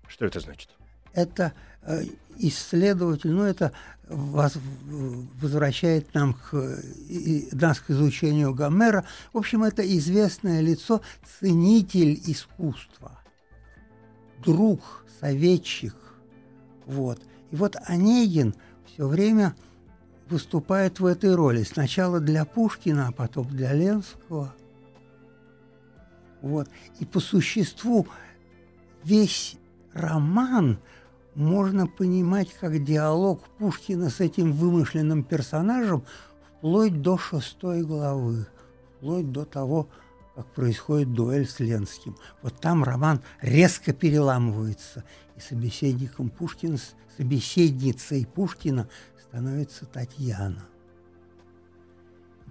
Что 0.08 0.26
это 0.26 0.40
значит? 0.40 0.70
Это 1.14 1.54
э, 1.84 2.04
исследователь, 2.38 3.32
ну 3.32 3.44
это 3.44 3.72
вас 4.08 4.58
возвращает 5.40 6.14
нам 6.14 6.34
к, 6.34 6.82
нас 7.52 7.80
к 7.80 7.92
изучению 7.92 8.54
Гомера. 8.54 9.06
В 9.34 9.38
общем, 9.38 9.64
это 9.64 9.82
известное 9.98 10.62
лицо, 10.62 11.02
ценитель 11.40 12.20
искусства, 12.26 13.20
друг, 14.44 15.06
советчик. 15.20 15.96
Вот. 16.90 17.22
И 17.52 17.56
вот 17.56 17.76
Онегин 17.86 18.56
все 18.86 19.08
время 19.08 19.56
выступает 20.28 21.00
в 21.00 21.06
этой 21.06 21.36
роли. 21.36 21.62
Сначала 21.62 22.20
для 22.20 22.46
Пушкина, 22.46 23.10
а 23.10 23.12
потом 23.12 23.48
для 23.48 23.74
Ленского. 23.74 24.54
Вот. 26.42 26.68
И 27.00 27.06
по 27.06 27.20
существу 27.20 28.08
весь 29.04 29.58
роман 29.94 30.80
можно 31.36 31.86
понимать 31.86 32.52
как 32.60 32.84
диалог 32.84 33.44
Пушкина 33.60 34.10
с 34.10 34.20
этим 34.20 34.52
вымышленным 34.52 35.24
персонажем 35.24 36.04
вплоть 36.58 37.04
до 37.04 37.20
шестой 37.20 37.84
главы, 37.84 38.48
вплоть 38.98 39.32
до 39.32 39.46
того, 39.46 39.88
как 40.36 40.48
происходит 40.48 41.14
дуэль 41.14 41.48
с 41.48 41.60
Ленским. 41.60 42.18
Вот 42.42 42.60
там 42.60 42.84
роман 42.84 43.22
резко 43.42 43.94
переламывается, 43.94 45.04
и 45.40 45.42
собеседником 45.42 46.30
Пушкина, 46.30 46.78
собеседницей 47.18 48.28
Пушкина 48.28 48.90
становится 49.22 49.86
Татьяна. 49.86 50.66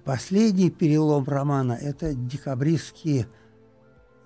Последний 0.04 0.70
перелом 0.70 1.24
романа– 1.24 1.72
это 1.80 2.14
декабристские 2.14 3.28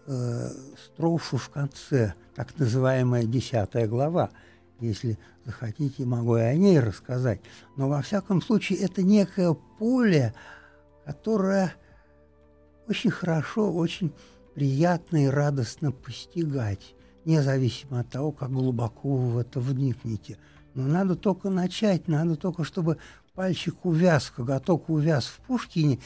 э, 0.06 0.48
строфы 0.84 1.36
в 1.36 1.50
конце, 1.50 2.14
так 2.36 2.56
называемая 2.56 3.24
десятая 3.24 3.88
глава. 3.88 4.30
Если 4.78 5.18
захотите, 5.44 6.04
могу 6.04 6.36
и 6.36 6.40
о 6.40 6.54
ней 6.54 6.78
рассказать. 6.78 7.40
Но 7.76 7.88
во 7.88 8.00
всяком 8.02 8.40
случае 8.40 8.78
это 8.78 9.02
некое 9.02 9.54
поле, 9.78 10.34
которое 11.04 11.74
очень 12.88 13.10
хорошо, 13.10 13.72
очень 13.72 14.12
приятно 14.54 15.24
и 15.24 15.28
радостно 15.28 15.90
постигать. 15.90 16.94
Независимо 17.24 18.00
от 18.00 18.08
того, 18.08 18.32
как 18.32 18.50
глубоко 18.50 19.16
вы 19.16 19.30
в 19.32 19.38
это 19.38 19.60
вникнете. 19.60 20.38
Но 20.74 20.86
надо 20.86 21.16
только 21.16 21.50
начать, 21.50 22.08
надо 22.08 22.36
только, 22.36 22.64
чтобы 22.64 22.98
пальчик 23.34 23.84
увяз, 23.84 24.30
коготок 24.30 24.88
увяз 24.88 25.26
в 25.26 25.36
Пушкине. 25.40 25.98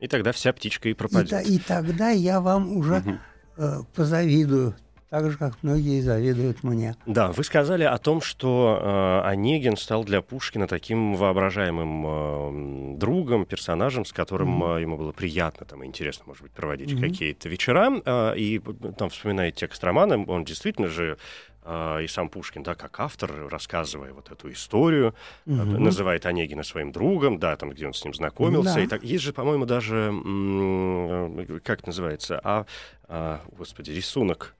И 0.00 0.08
тогда 0.08 0.32
вся 0.32 0.52
птичка 0.52 0.88
и 0.88 0.94
пропадет. 0.94 1.46
И, 1.46 1.56
и 1.56 1.58
тогда 1.58 2.10
я 2.10 2.40
вам 2.40 2.76
уже 2.76 3.20
э, 3.56 3.80
позавидую 3.94 4.74
так 5.10 5.30
же, 5.30 5.38
как 5.38 5.62
многие 5.62 6.00
завидуют 6.00 6.64
мне. 6.64 6.96
Да, 7.06 7.32
вы 7.32 7.44
сказали 7.44 7.84
о 7.84 7.98
том, 7.98 8.20
что 8.20 8.80
э, 8.80 9.28
Онегин 9.28 9.76
стал 9.76 10.04
для 10.04 10.22
Пушкина 10.22 10.66
таким 10.66 11.14
воображаемым 11.14 12.06
э, 12.06 12.98
другом, 12.98 13.44
персонажем, 13.44 14.04
с 14.04 14.12
которым 14.12 14.62
mm-hmm. 14.62 14.78
э, 14.78 14.82
ему 14.82 14.96
было 14.96 15.12
приятно 15.12 15.66
там, 15.66 15.82
и 15.82 15.86
интересно, 15.86 16.24
может 16.26 16.42
быть, 16.42 16.52
проводить 16.52 16.92
mm-hmm. 16.92 17.00
какие-то 17.00 17.48
вечера. 17.48 17.92
Э, 18.04 18.36
и 18.36 18.60
там 18.96 19.10
вспоминает 19.10 19.56
текст 19.56 19.84
романа, 19.84 20.24
он 20.26 20.44
действительно 20.44 20.88
же 20.88 21.18
э, 21.62 22.02
и 22.02 22.06
сам 22.08 22.28
Пушкин, 22.28 22.62
да, 22.62 22.74
как 22.74 22.98
автор, 22.98 23.48
рассказывая 23.48 24.12
вот 24.12 24.32
эту 24.32 24.50
историю, 24.50 25.14
mm-hmm. 25.46 25.78
называет 25.78 26.26
Онегина 26.26 26.62
своим 26.62 26.92
другом, 26.92 27.38
да, 27.38 27.56
там, 27.56 27.70
где 27.70 27.86
он 27.86 27.94
с 27.94 28.04
ним 28.04 28.14
знакомился. 28.14 28.80
Mm-hmm. 28.80 28.84
И 28.84 28.88
так, 28.88 29.04
есть 29.04 29.22
же, 29.22 29.32
по-моему, 29.32 29.66
даже, 29.66 30.12
как 31.62 31.80
это 31.80 31.88
называется, 31.88 32.40
а, 32.42 32.66
а, 33.06 33.42
господи, 33.56 33.90
рисунок 33.90 34.54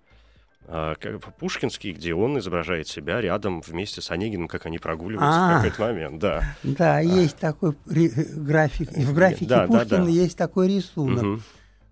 Пушкинский, 1.38 1.92
где 1.92 2.14
он 2.14 2.38
изображает 2.38 2.88
себя 2.88 3.20
рядом 3.20 3.60
вместе 3.60 4.00
с 4.00 4.10
Онегиным, 4.10 4.48
как 4.48 4.66
они 4.66 4.78
прогуливаются 4.78 5.38
А-а-а. 5.38 5.58
в 5.58 5.62
какой-то 5.62 5.82
момент, 5.82 6.18
да. 6.18 6.56
Да, 6.62 6.96
а. 6.96 7.00
есть 7.00 7.36
такой 7.36 7.76
график, 7.84 8.96
и 8.96 9.04
в 9.04 9.12
графике 9.12 9.46
да, 9.46 9.66
Пушкина 9.66 9.84
да, 9.84 10.04
да. 10.04 10.08
есть 10.08 10.38
такой 10.38 10.68
рисунок. 10.68 11.22
Угу. 11.22 11.40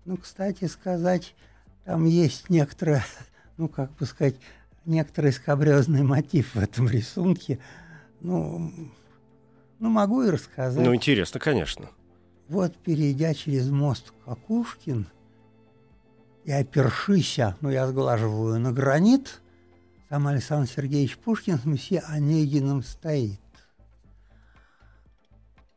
Ну, 0.05 0.17
кстати 0.17 0.65
сказать, 0.65 1.35
там 1.85 2.05
есть 2.05 2.49
некоторые, 2.49 3.03
ну, 3.57 3.67
как 3.67 3.95
бы 3.95 4.05
сказать, 4.05 4.35
некоторый 4.85 5.31
скабрезный 5.31 6.01
мотив 6.01 6.55
в 6.55 6.59
этом 6.59 6.89
рисунке. 6.89 7.59
Ну, 8.21 8.71
ну, 9.79 9.89
могу 9.89 10.23
и 10.23 10.29
рассказать. 10.29 10.83
Ну, 10.83 10.95
интересно, 10.95 11.39
конечно. 11.39 11.89
Вот, 12.47 12.75
перейдя 12.77 13.33
через 13.33 13.69
мост 13.69 14.13
Кокушкин, 14.25 15.07
и 16.45 16.51
опершися, 16.51 17.55
ну 17.61 17.69
я 17.69 17.87
сглаживаю 17.87 18.59
на 18.59 18.71
гранит, 18.71 19.41
сам 20.09 20.27
Александр 20.27 20.69
Сергеевич 20.69 21.17
Пушкин 21.17 21.57
с 21.57 21.65
месье 21.65 22.03
Онегиным 22.07 22.83
стоит. 22.83 23.39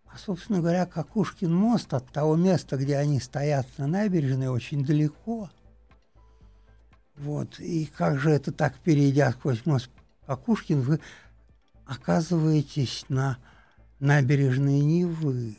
А, 0.06 0.18
собственно 0.18 0.60
говоря, 0.60 0.86
Кокушкин 0.86 1.54
мост 1.54 1.94
от 1.94 2.10
того 2.10 2.36
места, 2.36 2.76
где 2.76 2.96
они 2.96 3.20
стоят 3.20 3.66
на 3.78 3.86
набережной, 3.86 4.48
очень 4.48 4.84
далеко. 4.84 5.50
Вот. 7.16 7.58
И 7.60 7.86
как 7.86 8.18
же 8.18 8.30
это 8.30 8.52
так, 8.52 8.74
перейдя 8.78 9.30
сквозь 9.32 9.64
мост 9.64 9.90
Кокушкин, 10.26 10.80
вы 10.80 11.00
оказываетесь 11.86 13.06
на 13.08 13.38
набережной 14.00 14.80
Невы. 14.80 15.56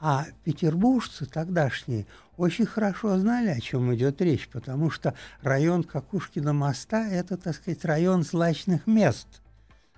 А 0.00 0.26
петербуржцы 0.44 1.26
тогдашние 1.26 2.06
очень 2.40 2.64
хорошо 2.64 3.18
знали, 3.18 3.48
о 3.48 3.60
чем 3.60 3.94
идет 3.94 4.20
речь, 4.22 4.48
потому 4.48 4.90
что 4.90 5.14
район 5.42 5.84
Кокушкина 5.84 6.52
моста– 6.52 7.06
это, 7.10 7.36
так 7.36 7.54
сказать, 7.54 7.84
район 7.84 8.22
злачных 8.22 8.86
мест, 8.86 9.42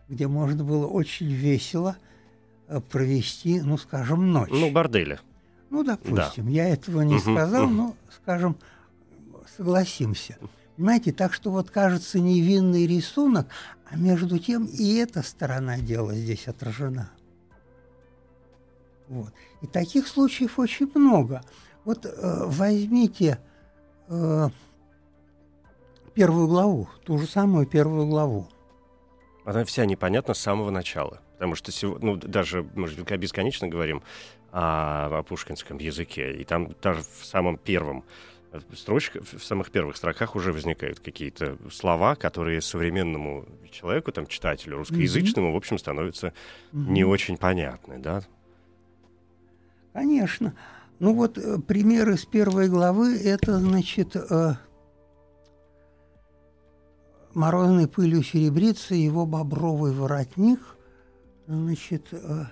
где 0.08 0.26
можно 0.26 0.64
было 0.64 0.87
очень 0.88 1.30
весело 1.30 1.96
э, 2.66 2.80
провести, 2.80 3.61
ну, 3.61 3.78
скажем, 3.78 4.32
ночь. 4.32 4.50
Ну, 4.50 4.72
бордели. 4.72 5.20
Ну, 5.70 5.84
допустим, 5.84 6.46
да. 6.46 6.50
я 6.50 6.68
этого 6.68 7.02
не 7.02 7.18
сказал, 7.20 7.68
но, 7.68 7.94
скажем, 8.22 8.56
согласимся. 9.56 10.37
Понимаете, 10.76 11.12
так 11.12 11.34
что 11.34 11.50
вот 11.50 11.70
кажется 11.70 12.18
невинный 12.18 12.87
рисунок, 12.87 13.46
а 13.88 13.96
между 13.96 14.38
тем 14.38 14.64
и 14.64 14.94
эта 14.96 15.22
сторона 15.22 15.78
дела 15.78 16.14
здесь 16.14 16.48
отражена. 16.48 17.11
Вот. 19.09 19.33
И 19.61 19.66
таких 19.66 20.09
случаев 20.09 20.59
очень 20.59 20.90
много. 20.94 21.42
Вот 21.85 22.07
э, 22.07 22.11
возьмите 22.47 23.38
э, 24.09 24.49
первую 26.14 26.49
главу, 26.49 26.88
ту 27.05 27.18
же 27.18 27.27
самую 27.27 27.66
первую 27.66 28.07
главу. 28.07 28.49
Она 29.45 29.64
вся 29.64 29.85
непонятна 29.85 30.35
с 30.35 30.38
самого 30.38 30.71
начала. 30.71 31.21
Потому 31.35 31.57
что 31.57 31.73
ну, 32.01 32.16
даже, 32.16 32.62
может 32.77 32.97
быть, 33.01 33.11
бесконечно 33.18 33.66
говорим 33.66 34.03
о, 34.53 35.18
о 35.18 35.23
пушкинском 35.25 35.79
языке. 35.79 36.33
И 36.35 36.45
там 36.45 36.73
даже 36.81 37.03
в 37.03 37.25
самом 37.25 37.59
первом 37.59 38.05
э, 38.53 38.61
строчке, 38.77 39.21
в 39.21 39.42
самых 39.42 39.73
первых 39.73 39.97
строках 39.97 40.37
уже 40.37 40.53
возникают 40.53 41.01
какие-то 41.01 41.59
слова, 41.68 42.14
которые 42.14 42.61
современному 42.61 43.47
человеку, 43.73 44.12
там, 44.12 44.29
читателю 44.29 44.77
русскоязычному, 44.77 45.49
mm-hmm. 45.49 45.53
в 45.53 45.57
общем, 45.57 45.79
становятся 45.79 46.29
mm-hmm. 46.29 46.90
не 46.90 47.03
очень 47.03 47.37
понятны, 47.37 47.99
да? 47.99 48.23
Конечно. 49.92 50.55
Ну 51.03 51.15
вот 51.15 51.37
э, 51.37 51.59
пример 51.59 52.11
из 52.11 52.25
первой 52.25 52.69
главы– 52.69 53.19
это, 53.25 53.59
значит, 53.59 54.15
э, 54.15 54.55
морозной 57.35 57.88
пылью 57.88 58.23
серебрится 58.23 58.95
его 58.95 59.27
бобровый 59.27 59.93
воротник. 59.93 60.61
Значит, 61.49 62.07
э, 62.12 62.45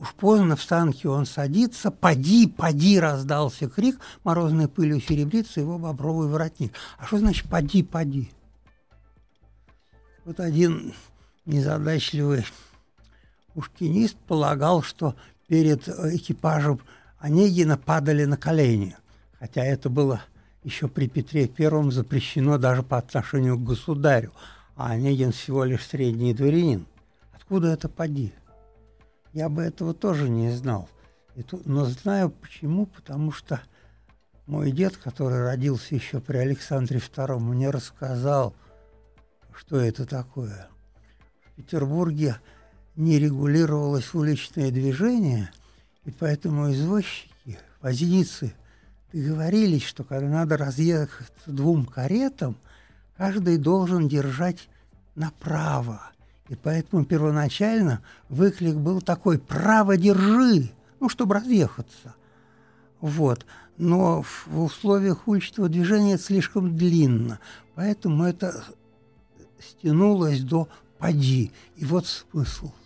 уж 0.00 0.14
поздно 0.14 0.56
в 0.56 0.62
станке 0.62 1.08
он 1.08 1.26
садится, 1.26 1.92
«Поди, 1.92 2.48
поди!»– 2.48 2.98
раздался 3.00 3.68
крик, 3.68 4.00
морозной 4.24 4.66
пылью 4.66 5.00
серебрится 5.00 5.60
его 5.60 5.78
бобровый 5.78 6.26
воротник. 6.26 6.72
А 6.98 7.06
что 7.06 7.18
значит 7.18 7.48
«поди, 7.48 7.84
поди»? 7.84 8.32
Вот 10.24 10.40
один 10.40 10.92
незадачливый 11.46 12.44
пушкинист 13.54 14.16
полагал, 14.26 14.82
что 14.82 15.14
перед 15.46 15.88
э, 15.88 16.16
экипажем 16.16 16.80
Онегина 17.18 17.76
падали 17.76 18.24
на 18.24 18.36
колени. 18.36 18.96
Хотя 19.38 19.64
это 19.64 19.88
было 19.88 20.22
еще 20.62 20.88
при 20.88 21.08
Петре 21.08 21.46
Первом 21.46 21.92
запрещено 21.92 22.58
даже 22.58 22.82
по 22.82 22.98
отношению 22.98 23.58
к 23.58 23.64
государю. 23.64 24.32
А 24.76 24.92
Онегин 24.92 25.32
всего 25.32 25.64
лишь 25.64 25.86
средний 25.86 26.34
дворянин. 26.34 26.86
Откуда 27.32 27.68
это 27.68 27.88
поди? 27.88 28.32
Я 29.32 29.48
бы 29.48 29.62
этого 29.62 29.94
тоже 29.94 30.28
не 30.28 30.50
знал. 30.50 30.88
но 31.64 31.84
знаю 31.86 32.30
почему, 32.30 32.86
потому 32.86 33.32
что 33.32 33.60
мой 34.46 34.70
дед, 34.72 34.96
который 34.96 35.42
родился 35.42 35.94
еще 35.94 36.20
при 36.20 36.36
Александре 36.36 36.98
II, 36.98 37.38
мне 37.38 37.70
рассказал, 37.70 38.54
что 39.54 39.78
это 39.78 40.06
такое. 40.06 40.68
В 41.46 41.56
Петербурге 41.56 42.36
не 42.96 43.18
регулировалось 43.18 44.14
уличное 44.14 44.70
движение, 44.70 45.50
и 46.04 46.10
поэтому 46.10 46.72
извозчики, 46.72 47.58
возницы 47.80 48.54
договорились, 49.12 49.84
что 49.84 50.04
когда 50.04 50.28
надо 50.28 50.56
разъехать 50.56 51.32
двум 51.46 51.86
каретам, 51.86 52.56
каждый 53.16 53.58
должен 53.58 54.08
держать 54.08 54.68
направо. 55.14 56.02
И 56.48 56.56
поэтому 56.56 57.04
первоначально 57.04 58.02
выклик 58.28 58.76
был 58.76 59.00
такой 59.00 59.38
«право 59.38 59.96
держи», 59.96 60.70
ну, 61.00 61.08
чтобы 61.08 61.34
разъехаться. 61.34 62.14
Вот. 63.00 63.46
Но 63.76 64.22
в 64.22 64.62
условиях 64.62 65.26
уличного 65.26 65.68
движения 65.68 66.14
это 66.14 66.22
слишком 66.22 66.76
длинно, 66.76 67.40
поэтому 67.74 68.24
это 68.24 68.64
стянулось 69.58 70.42
до 70.42 70.68
«поди». 70.98 71.50
И 71.76 71.84
вот 71.84 72.06
смысл– 72.06 72.70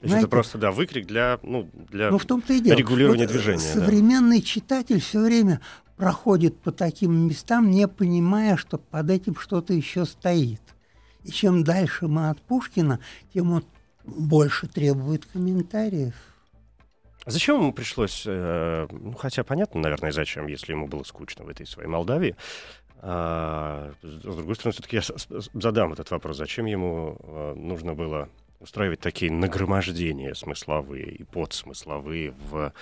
то 0.00 0.06
есть 0.06 0.16
это 0.16 0.28
просто, 0.28 0.56
да, 0.56 0.72
выкрик 0.72 1.06
для, 1.06 1.38
ну, 1.42 1.68
для 1.90 2.10
ну, 2.10 2.16
в 2.16 2.24
том-то 2.24 2.54
и 2.54 2.60
дело. 2.60 2.74
регулирования 2.74 3.26
вот 3.26 3.32
движения. 3.32 3.58
Современный 3.58 4.38
да. 4.38 4.46
читатель 4.46 5.00
все 5.00 5.22
время 5.22 5.60
проходит 5.96 6.58
по 6.58 6.72
таким 6.72 7.28
местам, 7.28 7.70
не 7.70 7.86
понимая, 7.86 8.56
что 8.56 8.78
под 8.78 9.10
этим 9.10 9.36
что-то 9.36 9.74
еще 9.74 10.06
стоит. 10.06 10.62
И 11.24 11.30
чем 11.30 11.64
дальше 11.64 12.08
мы 12.08 12.30
от 12.30 12.40
Пушкина, 12.40 13.00
тем 13.34 13.52
он 13.52 13.64
больше 14.04 14.66
требует 14.66 15.26
комментариев. 15.26 16.14
А 17.26 17.30
зачем 17.30 17.56
ему 17.60 17.72
пришлось, 17.74 18.24
э, 18.26 18.86
ну, 18.90 19.12
хотя 19.12 19.44
понятно, 19.44 19.82
наверное, 19.82 20.12
зачем, 20.12 20.46
если 20.46 20.72
ему 20.72 20.86
было 20.86 21.02
скучно 21.02 21.44
в 21.44 21.50
этой 21.50 21.66
своей 21.66 21.90
Молдавии, 21.90 22.34
а, 23.02 23.92
с 24.02 24.22
другой 24.22 24.54
стороны, 24.54 24.72
все-таки 24.72 24.96
я 24.96 25.02
задам 25.54 25.92
этот 25.92 26.10
вопрос, 26.10 26.36
зачем 26.36 26.66
ему 26.66 27.16
э, 27.18 27.54
нужно 27.56 27.94
было 27.94 28.28
устраивать 28.60 29.00
такие 29.00 29.32
нагромождения 29.32 30.34
смысловые 30.34 31.10
и 31.10 31.24
подсмысловые 31.24 32.34
в 32.50 32.72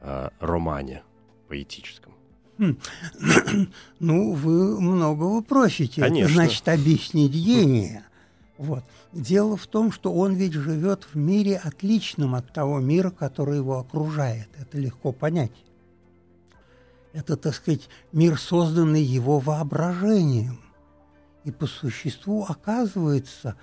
э, 0.00 0.28
романе 0.40 1.02
поэтическом? 1.48 2.14
Хм. 2.58 2.76
Ну, 4.00 4.32
вы 4.34 4.80
многого 4.80 5.42
просите. 5.42 6.02
Конечно. 6.02 6.34
значит, 6.34 6.68
объяснить 6.68 7.32
гения. 7.32 8.04
Вот. 8.58 8.84
Дело 9.12 9.56
в 9.56 9.66
том, 9.66 9.90
что 9.90 10.12
он 10.12 10.34
ведь 10.34 10.52
живет 10.52 11.04
в 11.04 11.16
мире 11.16 11.56
отличном 11.56 12.34
от 12.34 12.52
того 12.52 12.78
мира, 12.78 13.10
который 13.10 13.56
его 13.56 13.78
окружает. 13.78 14.48
Это 14.58 14.78
легко 14.78 15.12
понять. 15.12 15.52
Это, 17.12 17.36
так 17.36 17.54
сказать, 17.54 17.88
мир, 18.12 18.38
созданный 18.38 19.02
его 19.02 19.38
воображением. 19.38 20.60
И 21.44 21.50
по 21.50 21.66
существу 21.66 22.44
оказывается, 22.46 23.56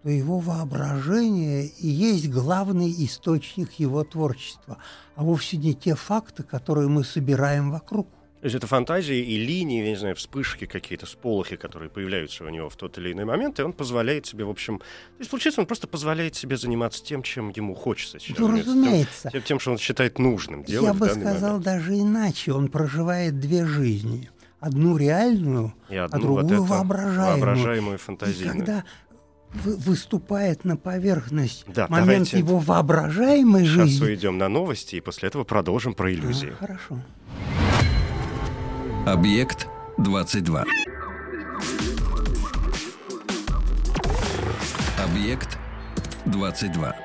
что 0.00 0.08
его 0.08 0.38
воображение 0.38 1.66
и 1.66 1.86
есть 1.86 2.28
главный 2.30 2.90
источник 3.04 3.72
его 3.74 4.02
творчества, 4.04 4.78
а 5.14 5.22
вовсе 5.22 5.56
не 5.56 5.74
те 5.74 5.94
факты, 5.94 6.42
которые 6.42 6.88
мы 6.88 7.04
собираем 7.04 7.70
вокруг. 7.70 8.08
То 8.40 8.46
есть 8.46 8.56
это 8.56 8.66
фантазии 8.66 9.18
и 9.18 9.36
линии, 9.36 9.84
я 9.84 9.90
не 9.90 9.96
знаю, 9.96 10.16
вспышки 10.16 10.64
какие-то, 10.64 11.04
сполохи, 11.04 11.56
которые 11.56 11.90
появляются 11.90 12.42
у 12.44 12.48
него 12.48 12.70
в 12.70 12.76
тот 12.76 12.96
или 12.96 13.12
иной 13.12 13.26
момент, 13.26 13.60
и 13.60 13.62
он 13.62 13.74
позволяет 13.74 14.24
себе, 14.24 14.46
в 14.46 14.48
общем... 14.48 14.78
То 14.78 14.84
есть, 15.18 15.30
получается, 15.30 15.60
он 15.60 15.66
просто 15.66 15.86
позволяет 15.86 16.34
себе 16.34 16.56
заниматься 16.56 17.04
тем, 17.04 17.22
чем 17.22 17.52
ему 17.54 17.74
хочется. 17.74 18.16
Ну, 18.38 18.50
разумеется. 18.50 19.28
Тем, 19.30 19.42
тем, 19.42 19.60
что 19.60 19.72
он 19.72 19.78
считает 19.78 20.18
нужным 20.18 20.64
делать 20.64 20.86
Я 20.86 20.94
бы 20.94 21.08
сказал 21.10 21.58
момент. 21.58 21.64
даже 21.64 21.98
иначе. 21.98 22.52
Он 22.52 22.68
проживает 22.68 23.38
две 23.38 23.66
жизни. 23.66 24.30
Одну 24.58 24.96
реальную, 24.96 25.74
и 25.90 25.96
одну 25.96 26.16
а 26.16 26.20
другую 26.20 26.60
вот 26.60 26.68
воображаемую. 26.68 27.40
Воображаемую, 27.40 27.98
фантазийную. 27.98 28.56
И 28.56 28.58
когда 28.58 28.84
выступает 29.52 30.64
на 30.64 30.76
поверхность 30.76 31.64
да, 31.66 31.86
момент 31.88 32.28
его 32.28 32.58
воображаемой 32.58 33.64
Сейчас 33.64 33.74
жизни. 33.74 33.96
Сейчас 33.96 34.02
уйдем 34.02 34.38
на 34.38 34.48
новости, 34.48 34.96
и 34.96 35.00
после 35.00 35.28
этого 35.28 35.44
продолжим 35.44 35.94
про 35.94 36.12
иллюзии. 36.12 36.52
А, 36.52 36.56
хорошо. 36.56 36.98
Объект 39.06 39.66
22. 39.98 40.64
Объект 44.98 45.58
22. 46.26 46.96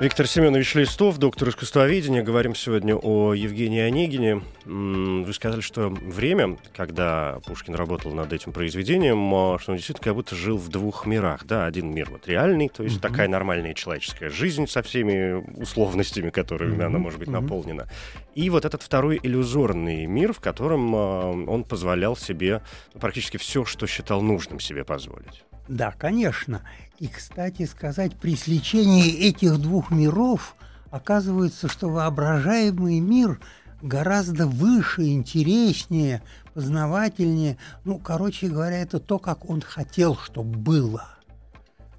Виктор 0.00 0.28
Семенович 0.28 0.76
Листов, 0.76 1.18
доктор 1.18 1.48
искусствоведения. 1.48 2.22
Говорим 2.22 2.54
сегодня 2.54 2.94
о 2.94 3.34
Евгении 3.34 3.80
Онегине. 3.80 4.42
Вы 4.64 5.32
сказали, 5.34 5.60
что 5.60 5.88
время, 5.88 6.56
когда 6.72 7.40
Пушкин 7.44 7.74
работал 7.74 8.12
над 8.12 8.32
этим 8.32 8.52
произведением, 8.52 9.34
а, 9.34 9.58
что 9.58 9.72
он 9.72 9.78
действительно 9.78 10.04
как 10.04 10.14
будто 10.14 10.36
жил 10.36 10.56
в 10.56 10.68
двух 10.68 11.04
мирах. 11.04 11.44
Да, 11.46 11.66
один 11.66 11.92
мир 11.92 12.10
вот 12.12 12.28
реальный, 12.28 12.68
то 12.68 12.84
есть 12.84 12.98
mm-hmm. 12.98 13.00
такая 13.00 13.26
нормальная 13.26 13.74
человеческая 13.74 14.30
жизнь 14.30 14.68
со 14.68 14.82
всеми 14.82 15.44
условностями, 15.60 16.30
которыми 16.30 16.76
mm-hmm. 16.76 16.86
она 16.86 16.98
может 17.00 17.18
быть 17.18 17.28
mm-hmm. 17.28 17.40
наполнена. 17.40 17.88
И 18.36 18.50
вот 18.50 18.64
этот 18.64 18.84
второй 18.84 19.18
иллюзорный 19.20 20.06
мир, 20.06 20.32
в 20.32 20.38
котором 20.38 20.94
а, 20.94 21.32
он 21.32 21.64
позволял 21.64 22.16
себе 22.16 22.62
практически 23.00 23.36
все, 23.36 23.64
что 23.64 23.88
считал 23.88 24.22
нужным 24.22 24.60
себе 24.60 24.84
позволить. 24.84 25.42
Да, 25.66 25.90
конечно. 25.90 26.62
И, 26.98 27.06
кстати 27.06 27.64
сказать, 27.64 28.16
при 28.16 28.34
сличении 28.34 29.12
этих 29.12 29.58
двух 29.58 29.92
миров 29.92 30.56
оказывается, 30.90 31.68
что 31.68 31.88
воображаемый 31.88 32.98
мир 32.98 33.40
гораздо 33.82 34.48
выше, 34.48 35.06
интереснее, 35.10 36.22
познавательнее. 36.54 37.56
Ну, 37.84 37.98
короче 37.98 38.48
говоря, 38.48 38.78
это 38.78 38.98
то, 38.98 39.20
как 39.20 39.48
он 39.48 39.60
хотел, 39.60 40.16
чтобы 40.16 40.58
было. 40.58 41.06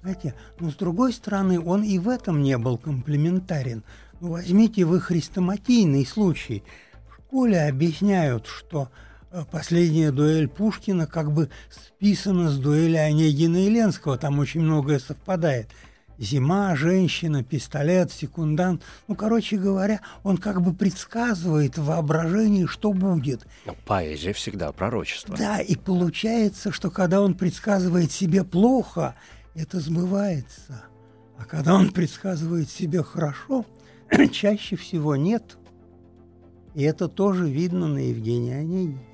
Знаете, 0.02 0.34
но 0.58 0.70
с 0.70 0.74
другой 0.74 1.14
стороны, 1.14 1.58
он 1.58 1.82
и 1.82 1.98
в 1.98 2.08
этом 2.08 2.42
не 2.42 2.58
был 2.58 2.76
комплементарен. 2.76 3.82
Ну, 4.20 4.32
возьмите 4.32 4.84
вы 4.84 5.00
хрестоматийный 5.00 6.04
случай. 6.04 6.62
В 7.08 7.22
школе 7.22 7.68
объясняют, 7.68 8.46
что 8.46 8.90
последняя 9.50 10.10
дуэль 10.10 10.48
Пушкина 10.48 11.06
как 11.06 11.32
бы 11.32 11.50
списана 11.70 12.50
с 12.50 12.58
дуэли 12.58 12.96
Онегина 12.96 13.66
и 13.66 13.70
Ленского, 13.70 14.18
там 14.18 14.38
очень 14.38 14.60
многое 14.60 14.98
совпадает. 14.98 15.68
Зима, 16.18 16.76
женщина, 16.76 17.42
пистолет, 17.42 18.12
секундант. 18.12 18.82
Ну, 19.08 19.14
короче 19.14 19.56
говоря, 19.56 20.02
он 20.22 20.36
как 20.36 20.60
бы 20.60 20.74
предсказывает 20.74 21.78
в 21.78 21.86
воображении, 21.86 22.66
что 22.66 22.92
будет. 22.92 23.46
Но 23.64 23.74
поэзия 23.86 24.34
всегда 24.34 24.70
пророчество. 24.72 25.34
Да, 25.34 25.60
и 25.60 25.76
получается, 25.76 26.72
что 26.72 26.90
когда 26.90 27.22
он 27.22 27.34
предсказывает 27.34 28.12
себе 28.12 28.44
плохо, 28.44 29.14
это 29.54 29.80
сбывается. 29.80 30.84
А 31.38 31.46
когда 31.46 31.74
он 31.74 31.90
предсказывает 31.90 32.68
себе 32.68 33.02
хорошо, 33.02 33.64
чаще 34.30 34.76
всего 34.76 35.16
нет. 35.16 35.56
И 36.74 36.82
это 36.82 37.08
тоже 37.08 37.48
видно 37.48 37.88
на 37.88 37.98
Евгении 37.98 38.52
Онегине. 38.52 39.09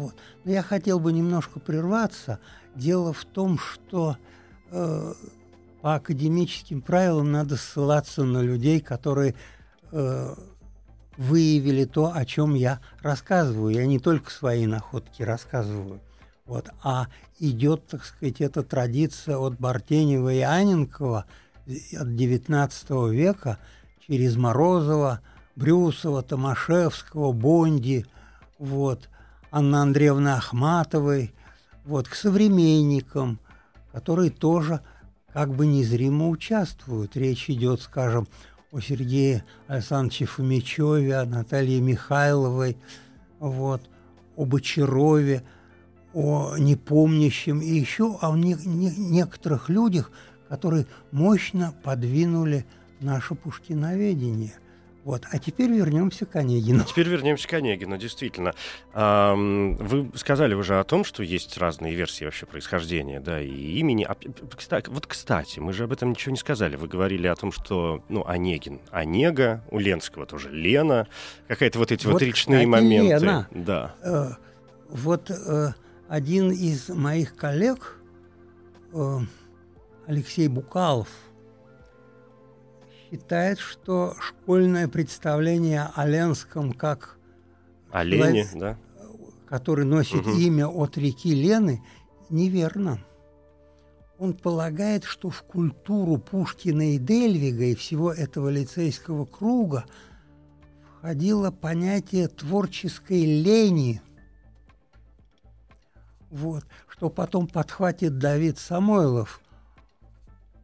Вот. 0.00 0.14
Но 0.44 0.52
я 0.52 0.62
хотел 0.62 0.98
бы 0.98 1.12
немножко 1.12 1.60
прерваться. 1.60 2.40
Дело 2.74 3.12
в 3.12 3.26
том, 3.26 3.58
что 3.58 4.16
э, 4.70 5.12
по 5.82 5.94
академическим 5.94 6.80
правилам 6.80 7.30
надо 7.30 7.56
ссылаться 7.56 8.24
на 8.24 8.40
людей, 8.40 8.80
которые 8.80 9.34
э, 9.92 10.34
выявили 11.18 11.84
то, 11.84 12.12
о 12.14 12.24
чем 12.24 12.54
я 12.54 12.80
рассказываю. 13.02 13.74
Я 13.74 13.84
не 13.84 13.98
только 13.98 14.30
свои 14.30 14.64
находки 14.64 15.22
рассказываю. 15.22 16.00
Вот, 16.46 16.70
а 16.82 17.08
идет, 17.38 17.86
так 17.86 18.06
сказать, 18.06 18.40
эта 18.40 18.62
традиция 18.62 19.36
от 19.36 19.60
Бартенева 19.60 20.32
и 20.32 20.40
Аненкова 20.40 21.26
от 21.66 22.08
XIX 22.08 23.10
века 23.10 23.58
через 24.08 24.36
Морозова, 24.36 25.20
Брюсова, 25.56 26.22
Томашевского, 26.22 27.32
Бонди, 27.32 28.06
вот, 28.58 29.10
Анны 29.50 29.76
Андреевны 29.76 30.28
Ахматовой, 30.28 31.34
вот, 31.84 32.08
к 32.08 32.14
современникам, 32.14 33.40
которые 33.92 34.30
тоже 34.30 34.80
как 35.32 35.54
бы 35.54 35.66
незримо 35.66 36.28
участвуют. 36.28 37.16
Речь 37.16 37.50
идет, 37.50 37.80
скажем, 37.80 38.28
о 38.70 38.80
Сергее 38.80 39.44
Александровиче 39.66 40.26
Фомичеве, 40.26 41.16
о 41.16 41.24
Наталье 41.24 41.80
Михайловой, 41.80 42.76
вот, 43.40 43.82
о 44.36 44.44
Бочарове, 44.44 45.42
о 46.14 46.56
непомнящем 46.56 47.60
и 47.60 47.70
еще 47.70 48.18
о 48.20 48.36
не, 48.36 48.54
не, 48.64 48.90
некоторых 48.90 49.68
людях, 49.68 50.10
которые 50.48 50.86
мощно 51.10 51.74
подвинули 51.82 52.66
наше 53.00 53.34
пушкиноведение– 53.34 54.54
вот. 55.04 55.24
А 55.30 55.38
теперь 55.38 55.70
вернемся 55.70 56.26
к 56.26 56.36
Онегину. 56.36 56.84
Теперь 56.84 57.08
вернемся 57.08 57.48
к 57.48 57.52
Онегину, 57.54 57.96
действительно. 57.96 58.54
Вы 58.92 60.10
сказали 60.14 60.54
уже 60.54 60.78
о 60.78 60.84
том, 60.84 61.04
что 61.04 61.22
есть 61.22 61.56
разные 61.56 61.94
версии 61.94 62.24
вообще 62.24 62.46
происхождения, 62.46 63.20
да, 63.20 63.40
и 63.40 63.78
имени. 63.78 64.04
А, 64.04 64.16
вот, 64.88 65.06
кстати, 65.06 65.58
мы 65.58 65.72
же 65.72 65.84
об 65.84 65.92
этом 65.92 66.10
ничего 66.10 66.32
не 66.32 66.38
сказали. 66.38 66.76
Вы 66.76 66.88
говорили 66.88 67.26
о 67.26 67.34
том, 67.34 67.50
что, 67.52 68.04
ну, 68.08 68.26
Онегин, 68.26 68.80
Онега, 68.90 69.64
у 69.70 69.78
Ленского 69.78 70.26
тоже 70.26 70.50
Лена, 70.50 71.08
какая-то 71.48 71.78
вот 71.78 71.92
эти 71.92 72.06
вот, 72.06 72.14
вот 72.14 72.22
речные 72.22 72.66
кстати, 72.66 72.82
моменты. 72.82 73.24
Лена. 73.24 73.48
Да. 73.52 73.94
Э, 74.02 74.30
вот 74.88 75.30
э, 75.30 75.72
один 76.08 76.50
из 76.50 76.88
моих 76.88 77.36
коллег, 77.36 77.98
э, 78.92 79.18
Алексей 80.06 80.48
Букалов, 80.48 81.08
считает, 83.10 83.58
что 83.58 84.14
школьное 84.20 84.88
представление 84.88 85.90
о 85.94 86.06
Ленском 86.06 86.72
как 86.72 87.18
о 87.90 88.04
Лене, 88.04 88.48
да? 88.54 88.78
который 89.48 89.84
носит 89.84 90.26
угу. 90.26 90.30
имя 90.30 90.68
от 90.68 90.96
реки 90.96 91.34
Лены, 91.34 91.82
неверно. 92.28 93.00
Он 94.18 94.34
полагает, 94.34 95.04
что 95.04 95.30
в 95.30 95.42
культуру 95.42 96.18
Пушкина 96.18 96.94
и 96.94 96.98
Дельвига 96.98 97.64
и 97.64 97.74
всего 97.74 98.12
этого 98.12 98.48
лицейского 98.48 99.24
круга 99.24 99.86
входило 100.98 101.50
понятие 101.50 102.28
творческой 102.28 103.24
лени, 103.24 104.02
вот, 106.30 106.64
что 106.86 107.08
потом 107.08 107.48
подхватит 107.48 108.18
Давид 108.18 108.58
Самойлов– 108.58 109.40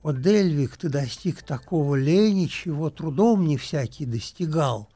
о, 0.07 0.13
Дельвик, 0.13 0.77
ты 0.77 0.89
достиг 0.89 1.43
такого 1.43 1.97
лени, 1.97 2.47
чего 2.47 2.91
трудом 2.91 3.45
не 3.45 3.57
всякий 3.57 4.07
достигал. 4.07 4.89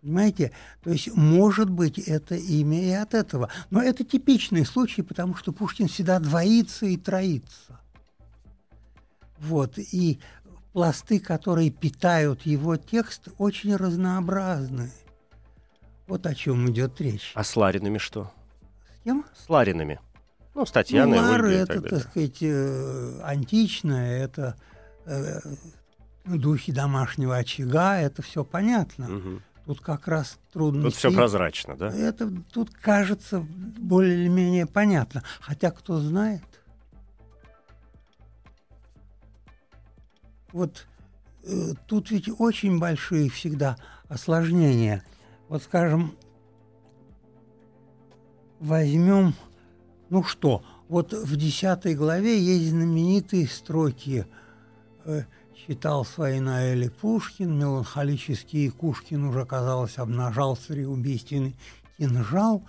Понимаете? 0.00 0.52
То 0.82 0.90
есть, 0.90 1.14
может 1.14 1.68
быть, 1.68 1.98
это 1.98 2.34
имя 2.34 2.82
и 2.82 2.90
от 2.92 3.12
этого. 3.12 3.50
Но 3.68 3.82
это 3.82 4.04
типичный 4.04 4.64
случай, 4.64 5.02
потому 5.02 5.36
что 5.36 5.52
Пушкин 5.52 5.88
всегда 5.88 6.18
двоится 6.18 6.86
и 6.86 6.96
троится. 6.96 7.78
Вот. 9.38 9.76
И 9.76 10.18
пласты, 10.72 11.20
которые 11.20 11.68
питают 11.68 12.46
его 12.46 12.78
текст, 12.78 13.28
очень 13.36 13.76
разнообразны. 13.76 14.90
Вот 16.06 16.24
о 16.24 16.34
чем 16.34 16.70
идет 16.70 16.98
речь. 17.02 17.32
А 17.34 17.44
с 17.44 17.54
Ларинами 17.54 17.98
что? 17.98 18.32
С 18.98 19.04
кем? 19.04 19.26
С 19.36 19.46
Ларинами. 19.50 20.00
Ну, 20.54 20.66
статья 20.66 21.06
ну, 21.06 21.16
Лары 21.16 21.52
это, 21.52 21.80
так 21.80 22.02
сказать, 22.02 22.38
э, 22.40 23.20
античное, 23.22 24.22
это 24.22 24.56
э, 25.04 25.40
духи 26.24 26.72
домашнего 26.72 27.36
очага, 27.36 27.98
это 27.98 28.22
все 28.22 28.44
понятно. 28.44 29.16
Угу. 29.16 29.40
Тут 29.66 29.80
как 29.80 30.06
раз 30.08 30.38
трудно. 30.52 30.82
Тут 30.82 30.94
все 30.94 31.10
прозрачно, 31.10 31.74
да? 31.76 31.88
Это 31.88 32.30
тут 32.52 32.70
кажется 32.70 33.40
более 33.40 34.14
или 34.14 34.28
менее 34.28 34.66
понятно. 34.66 35.22
Хотя 35.40 35.70
кто 35.70 35.98
знает. 35.98 36.42
Вот 40.52 40.86
э, 41.44 41.72
тут 41.86 42.10
ведь 42.10 42.28
очень 42.38 42.78
большие 42.78 43.30
всегда 43.30 43.76
осложнения. 44.08 45.02
Вот, 45.48 45.62
скажем, 45.62 46.14
возьмем, 48.60 49.34
ну 50.14 50.22
что, 50.22 50.62
вот 50.88 51.12
в 51.12 51.36
десятой 51.36 51.96
главе 51.96 52.38
есть 52.38 52.70
знаменитые 52.70 53.48
строки 53.48 54.28
э, 55.04 55.24
«Читал 55.66 56.04
свои 56.04 56.38
Наэли 56.38 56.86
Пушкин, 56.86 57.58
меланхолический 57.58 58.70
Кушкин 58.70 59.24
уже, 59.24 59.44
казалось, 59.44 59.98
обнажал 59.98 60.54
цареубийственный 60.54 61.56
кинжал, 61.98 62.62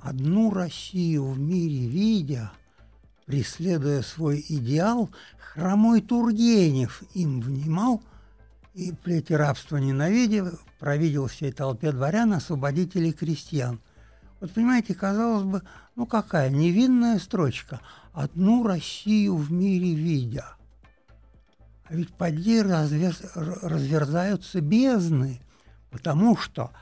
одну 0.00 0.50
Россию 0.50 1.30
в 1.30 1.38
мире 1.38 1.88
видя, 1.88 2.52
преследуя 3.24 4.02
свой 4.02 4.44
идеал, 4.46 5.08
хромой 5.38 6.02
Тургенев 6.02 7.04
им 7.14 7.40
внимал 7.40 8.02
и 8.74 8.92
плети 8.92 9.32
рабства 9.32 9.78
ненавидя, 9.78 10.52
провидел 10.78 11.28
всей 11.28 11.52
толпе 11.52 11.90
дворян 11.90 12.34
освободителей 12.34 13.12
крестьян. 13.12 13.80
Вот 14.40 14.52
понимаете, 14.52 14.94
казалось 14.94 15.44
бы, 15.44 15.62
ну 15.94 16.06
какая 16.06 16.50
невинная 16.50 17.18
строчка. 17.18 17.80
Одну 18.12 18.64
Россию 18.64 19.36
в 19.36 19.52
мире 19.52 19.94
видя. 19.94 20.56
А 21.88 21.94
ведь 21.94 22.12
поди 22.14 22.62
разверз, 22.62 23.22
разверзаются 23.34 24.60
бездны, 24.60 25.40
потому 25.90 26.36
что 26.36 26.72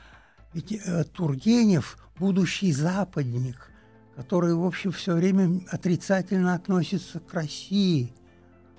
ведь 0.53 0.71
э, 0.71 1.03
Тургенев 1.03 1.97
будущий 2.17 2.71
западник, 2.71 3.69
который, 4.15 4.53
в 4.53 4.65
общем, 4.65 4.91
все 4.91 5.13
время 5.13 5.61
отрицательно 5.69 6.53
относится 6.53 7.19
к 7.19 7.33
России. 7.33 8.13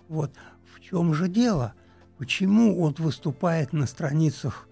Вот 0.08 0.32
в 0.74 0.80
чем 0.80 1.14
же 1.14 1.28
дело? 1.28 1.74
Почему 2.18 2.80
он 2.80 2.94
выступает 2.98 3.72
на 3.72 3.86
страницах 3.86 4.68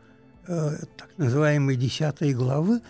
э, 0.47 0.79
так 0.97 1.11
называемой 1.19 1.77
десятой 1.77 2.33
главы 2.33 2.81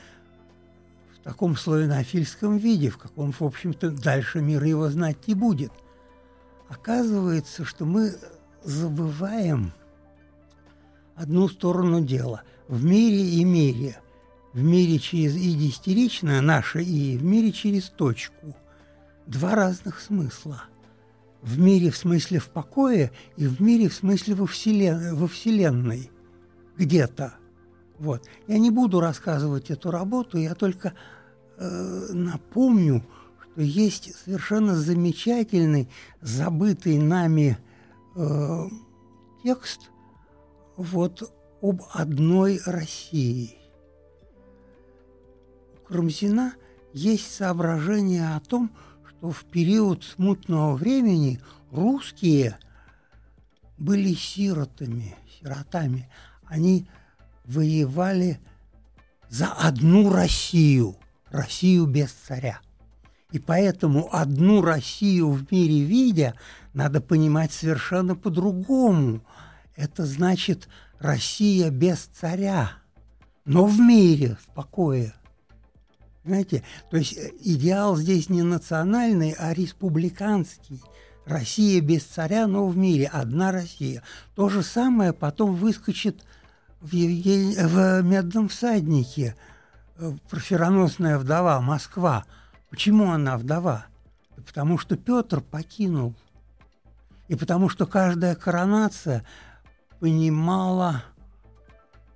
таком 1.24 1.56
славянофильском 1.56 2.58
виде, 2.58 2.90
в 2.90 2.98
каком, 2.98 3.32
в 3.32 3.42
общем-то, 3.42 3.90
дальше 3.90 4.40
мир 4.40 4.62
его 4.62 4.88
знать 4.90 5.26
не 5.26 5.34
будет? 5.34 5.72
Оказывается, 6.68 7.64
что 7.64 7.84
мы 7.84 8.14
забываем 8.62 9.72
одну 11.16 11.48
сторону 11.48 12.00
дела. 12.00 12.42
В 12.68 12.84
мире 12.84 13.24
и 13.24 13.44
мире– 13.44 13.98
в 14.54 14.62
мире 14.62 15.00
через 15.00 15.34
«и» 15.34 15.52
десятиричное, 15.52 16.40
наше 16.40 16.80
«и», 16.80 17.18
в 17.18 17.24
мире 17.24 17.50
через 17.50 17.90
точку. 17.90 18.56
Два 19.26 19.56
разных 19.56 20.00
смысла. 20.00 20.62
В 21.42 21.58
мире 21.58 21.90
в 21.90 21.96
смысле 21.96 22.38
в 22.38 22.48
покое 22.48 23.10
и 23.36 23.48
в 23.48 23.60
мире 23.60 23.88
в 23.88 23.94
смысле 23.94 24.36
во, 24.36 24.46
вселен... 24.46 25.16
во 25.16 25.26
Вселенной. 25.26 26.08
Где-то. 26.76 27.34
Вот. 27.98 28.28
Я 28.46 28.58
не 28.58 28.70
буду 28.70 29.00
рассказывать 29.00 29.70
эту 29.70 29.90
работу, 29.90 30.38
я 30.38 30.54
только 30.54 30.94
э, 31.56 32.06
напомню, 32.12 33.04
что 33.52 33.60
есть 33.60 34.14
совершенно 34.16 34.74
замечательный, 34.74 35.88
забытый 36.20 36.98
нами 36.98 37.58
э, 38.16 38.64
текст 39.42 39.90
вот 40.76 41.32
об 41.62 41.82
одной 41.92 42.60
России– 42.66 43.58
Карамзина 45.84 46.54
есть 46.92 47.32
соображение 47.32 48.34
о 48.34 48.40
том, 48.40 48.70
что 49.06 49.30
в 49.30 49.44
период 49.44 50.02
смутного 50.02 50.74
времени 50.74 51.40
русские 51.70 52.58
были 53.76 54.14
сиротами, 54.14 55.14
сиротами. 55.38 56.10
Они 56.46 56.88
воевали 57.44 58.40
за 59.28 59.46
одну 59.52 60.12
Россию, 60.12 60.96
Россию 61.30 61.86
без 61.86 62.10
царя. 62.10 62.60
И 63.32 63.38
поэтому 63.38 64.08
одну 64.14 64.62
Россию 64.62 65.30
в 65.30 65.50
мире 65.50 65.82
видя, 65.82 66.34
надо 66.72 67.00
понимать 67.00 67.52
совершенно 67.52 68.14
по-другому. 68.14 69.22
Это 69.76 70.06
значит 70.06 70.68
Россия 71.00 71.70
без 71.70 71.98
царя, 72.04 72.70
но 73.44 73.66
в 73.66 73.78
мире, 73.78 74.36
в 74.40 74.54
покое– 74.54 75.14
Понимаете? 76.24 76.62
То 76.90 76.96
есть 76.96 77.16
э, 77.16 77.30
идеал 77.40 77.96
здесь 77.96 78.28
не 78.30 78.42
национальный, 78.42 79.32
а 79.38 79.52
республиканский. 79.52 80.82
Россия 81.26 81.80
без 81.80 82.02
царя, 82.02 82.46
но 82.46 82.66
в 82.66 82.76
мире 82.76 83.06
одна 83.06 83.52
Россия. 83.52 84.02
То 84.34 84.48
же 84.48 84.62
самое 84.62 85.12
потом 85.12 85.54
выскочит 85.54 86.24
в, 86.84 86.92
Евгений, 86.92 87.56
в 87.56 88.02
«Медном 88.02 88.48
всаднике» 88.48 89.34
э, 89.96 90.12
профероносная 90.28 91.18
вдова 91.18 91.60
Москва. 91.62 92.26
Почему 92.68 93.10
она 93.10 93.38
вдова? 93.38 93.86
Потому 94.46 94.76
что 94.76 94.96
Петр 94.96 95.40
покинул. 95.40 96.14
И 97.28 97.36
потому 97.36 97.70
что 97.70 97.86
каждая 97.86 98.34
коронация 98.34 99.24
понимала 99.98 101.02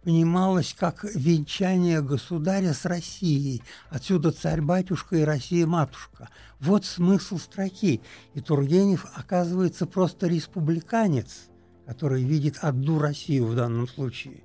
понималось 0.04 0.74
как 0.78 1.04
венчание 1.14 2.00
государя 2.00 2.72
с 2.72 2.84
Россией. 2.84 3.62
Отсюда 3.90 4.32
царь-батюшка 4.32 5.16
и 5.16 5.22
Россия-матушка. 5.22 6.30
Вот 6.60 6.86
смысл 6.86 7.36
строки. 7.38 8.00
И 8.32 8.40
Тургенев, 8.40 9.06
оказывается, 9.14 9.84
просто 9.86 10.26
республиканец, 10.26 11.48
который 11.86 12.22
видит 12.22 12.58
одну 12.62 12.98
Россию 12.98 13.46
в 13.46 13.54
данном 13.54 13.86
случае. 13.86 14.44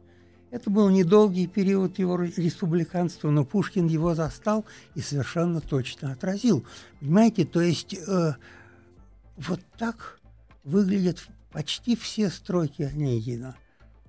Это 0.53 0.69
был 0.69 0.89
недолгий 0.89 1.47
период 1.47 1.97
его 1.97 2.15
республиканства, 2.21 3.31
но 3.31 3.43
Пушкин 3.43 3.87
его 3.87 4.13
застал 4.13 4.65
и 4.93 5.01
совершенно 5.01 5.61
точно 5.61 6.11
отразил. 6.11 6.63
Понимаете, 6.99 7.43
то 7.43 7.59
есть 7.59 7.95
э, 7.95 8.35
вот 9.35 9.59
так 9.77 10.19
выглядят 10.63 11.27
почти 11.51 11.95
все 11.95 12.29
строки 12.29 12.83
Онегина– 12.83 13.55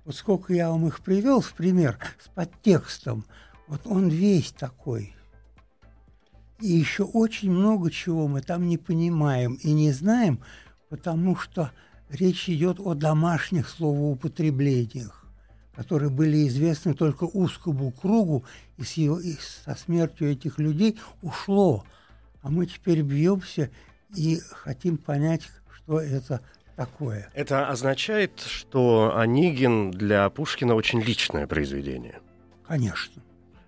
вот 0.05 0.15
сколько 0.15 0.53
я 0.53 0.69
вам 0.69 0.85
их 0.87 1.01
привел 1.01 1.41
в 1.41 1.53
пример 1.53 1.97
с 2.23 2.27
подтекстом, 2.29 3.25
вот 3.67 3.81
он 3.85 4.09
весь 4.09 4.51
такой. 4.51 5.15
И 6.61 6.67
еще 6.67 7.03
очень 7.03 7.51
много 7.51 7.89
чего 7.89 8.27
мы 8.27 8.41
там 8.41 8.67
не 8.67 8.77
понимаем 8.77 9.55
и 9.55 9.73
не 9.73 9.91
знаем, 9.91 10.39
потому 10.89 11.35
что 11.35 11.71
речь 12.09 12.47
идет 12.47 12.79
о 12.79 12.93
домашних 12.93 13.67
словоупотреблениях, 13.67 15.24
которые 15.75 16.09
были 16.09 16.47
известны 16.47 16.93
только 16.93 17.25
узкому 17.25 17.91
кругу, 17.91 18.45
и, 18.77 18.83
с 18.83 18.93
его, 18.93 19.19
и 19.19 19.33
со 19.33 19.75
смертью 19.75 20.31
этих 20.31 20.59
людей 20.59 20.97
ушло. 21.21 21.85
А 22.41 22.49
мы 22.49 22.65
теперь 22.65 23.01
бьемся 23.01 23.71
и 24.15 24.39
хотим 24.51 24.97
понять, 24.97 25.43
что 25.75 25.99
это 25.99 26.41
такое. 26.75 27.29
Это 27.33 27.69
означает, 27.69 28.39
что 28.39 29.15
Онегин 29.15 29.91
для 29.91 30.29
Пушкина 30.29 30.75
очень 30.75 31.01
личное 31.01 31.47
произведение? 31.47 32.19
Конечно. 32.67 33.21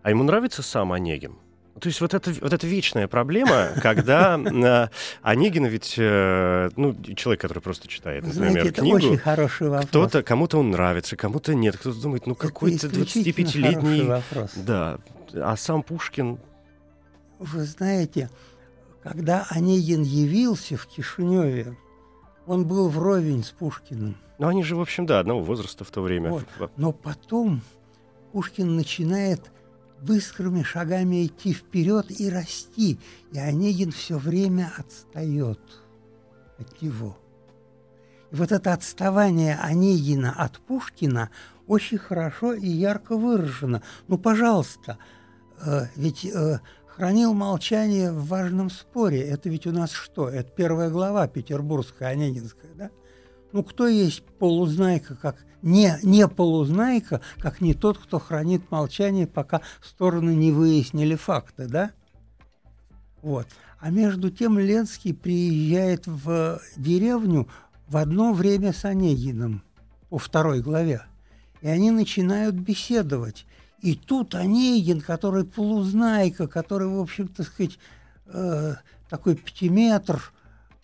А 0.04 0.10
ему 0.10 0.24
нравится 0.24 0.62
сам 0.62 0.94
Онегин? 0.94 1.36
То 1.80 1.88
есть 1.88 2.02
вот 2.02 2.14
это, 2.14 2.32
вот 2.42 2.54
эта 2.54 2.66
вечная 2.66 3.08
проблема, 3.08 3.70
когда 3.82 4.38
э, 4.38 4.88
Онегин 5.22 5.66
ведь, 5.66 5.96
э, 5.98 6.70
ну, 6.76 6.96
человек, 7.16 7.42
который 7.42 7.60
просто 7.60 7.88
читает, 7.88 8.26
например, 8.26 8.72
книгу, 8.74 9.20
кто-то, 9.88 10.24
кому-то 10.24 10.60
он 10.60 10.72
нравится, 10.72 11.16
кому-то 11.16 11.54
нет, 11.54 11.78
кто-то 11.78 12.02
думает, 12.02 12.26
ну, 12.26 12.36
какой-то 12.36 12.88
25-летний... 12.88 14.04
вопрос. 14.04 14.52
Да, 14.56 15.00
а 15.34 15.56
сам 15.56 15.84
Пушкин... 15.84 16.40
Вы 17.40 17.66
знаете, 17.66 18.30
когда 19.04 19.46
Онегин 19.50 20.02
явился 20.02 20.76
в 20.76 20.88
Кишиневе, 20.88 21.78
он 22.48 22.66
был 22.66 22.90
вровень 22.90 23.44
с 23.44 23.52
Пушкиным. 23.52 24.18
Ну, 24.40 24.48
они 24.48 24.64
же, 24.64 24.76
в 24.76 24.82
общем, 24.82 25.06
да, 25.06 25.20
одного 25.20 25.42
возраста 25.42 25.84
в 25.84 25.92
то 25.92 26.02
время. 26.02 26.32
Вот. 26.32 26.72
Но 26.78 26.92
потом 26.92 27.62
Пушкин 28.32 28.76
начинает 28.76 29.42
быстрыми 30.02 30.64
шагами 30.64 31.26
идти 31.26 31.54
вперед 31.54 32.08
и 32.10 32.30
расти, 32.30 33.00
и 33.32 33.40
Онегин 33.40 33.92
все 33.92 34.18
время 34.18 34.72
отстает 34.78 35.60
от 36.58 36.82
него. 36.82 37.18
И 38.32 38.36
вот 38.36 38.52
это 38.52 38.74
отставание 38.74 39.58
Онегина 39.58 40.34
от 40.34 40.60
Пушкина 40.60 41.30
очень 41.68 41.98
хорошо 41.98 42.54
и 42.54 42.68
ярко 42.68 43.18
выражено. 43.18 43.82
Ну, 44.08 44.18
пожалуйста, 44.18 44.98
э, 45.66 45.88
ведь 45.96 46.26
э, 46.26 46.60
хранил 46.88 47.34
молчание 47.34 48.12
в 48.12 48.26
важном 48.28 48.70
споре. 48.70 49.22
Это 49.22 49.50
ведь 49.50 49.68
у 49.68 49.72
нас 49.72 49.92
что? 49.92 50.30
Это 50.30 50.50
первая 50.52 50.90
глава 50.90 51.28
петербургская, 51.28 52.10
Онегинская, 52.10 52.74
да? 52.74 52.90
Ну, 53.52 53.64
кто 53.64 53.88
есть 53.88 54.24
полузнайка, 54.40 55.16
как 55.16 55.38
не, 55.62 55.98
не 56.04 56.28
полузнайка, 56.28 57.22
как 57.40 57.62
не 57.62 57.74
тот, 57.74 57.98
кто 57.98 58.20
хранит 58.20 58.70
молчание, 58.72 59.28
пока 59.28 59.62
стороны 59.82 60.36
не 60.36 60.52
выяснили 60.52 61.16
факты, 61.16 61.68
да? 61.68 61.92
Вот. 63.22 63.48
А 63.80 63.90
между 63.90 64.32
тем 64.32 64.58
Ленский 64.58 65.14
приезжает 65.14 66.08
в 66.08 66.60
деревню 66.78 67.48
в 67.88 67.98
одно 67.98 68.34
время 68.34 68.74
с 68.74 68.86
Онегиным 68.86 69.64
по 70.10 70.18
второй 70.18 70.62
главе. 70.62 71.04
И 71.62 71.68
они 71.68 71.92
начинают 71.92 72.56
беседовать. 72.56 73.46
И 73.82 73.96
тут 73.96 74.36
Онегин, 74.36 75.02
который 75.02 75.44
полузнайка, 75.44 76.48
который, 76.48 76.88
в 76.88 77.00
общем, 77.00 77.28
так 77.28 77.48
сказать, 77.48 77.78
э, 78.26 78.76
такой 79.10 79.36
пятиметр 79.36 80.34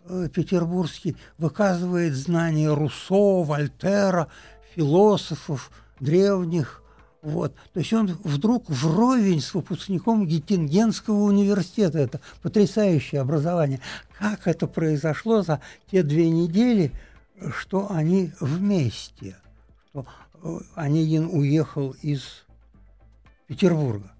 э, 0.05 0.29
петербургский, 0.33 1.15
выказывает 1.37 2.13
знания 2.13 2.73
Руссо, 2.73 3.43
Вольтера, 3.43 4.27
философов 4.75 5.71
древних. 5.99 6.81
Вот. 7.21 7.55
То 7.73 7.79
есть 7.79 7.93
он 7.93 8.07
вдруг 8.23 8.69
вровень 8.69 9.39
с 9.39 9.53
выпускником 9.53 10.27
Геттингенского 10.27 11.23
университета. 11.23 11.99
Это 11.99 12.19
потрясающее 12.41 13.21
образование. 13.21 13.79
Как 14.19 14.47
это 14.47 14.67
произошло 14.67 15.41
за 15.41 15.61
те 15.89 16.03
две 16.03 16.29
недели, 16.29 16.91
что 17.57 17.89
они 17.89 18.31
вместе? 18.41 19.37
Что 19.89 20.05
э, 20.43 20.59
Онегин 20.75 21.29
уехал 21.31 21.95
из 22.01 22.43
Петербурга. 23.47 24.11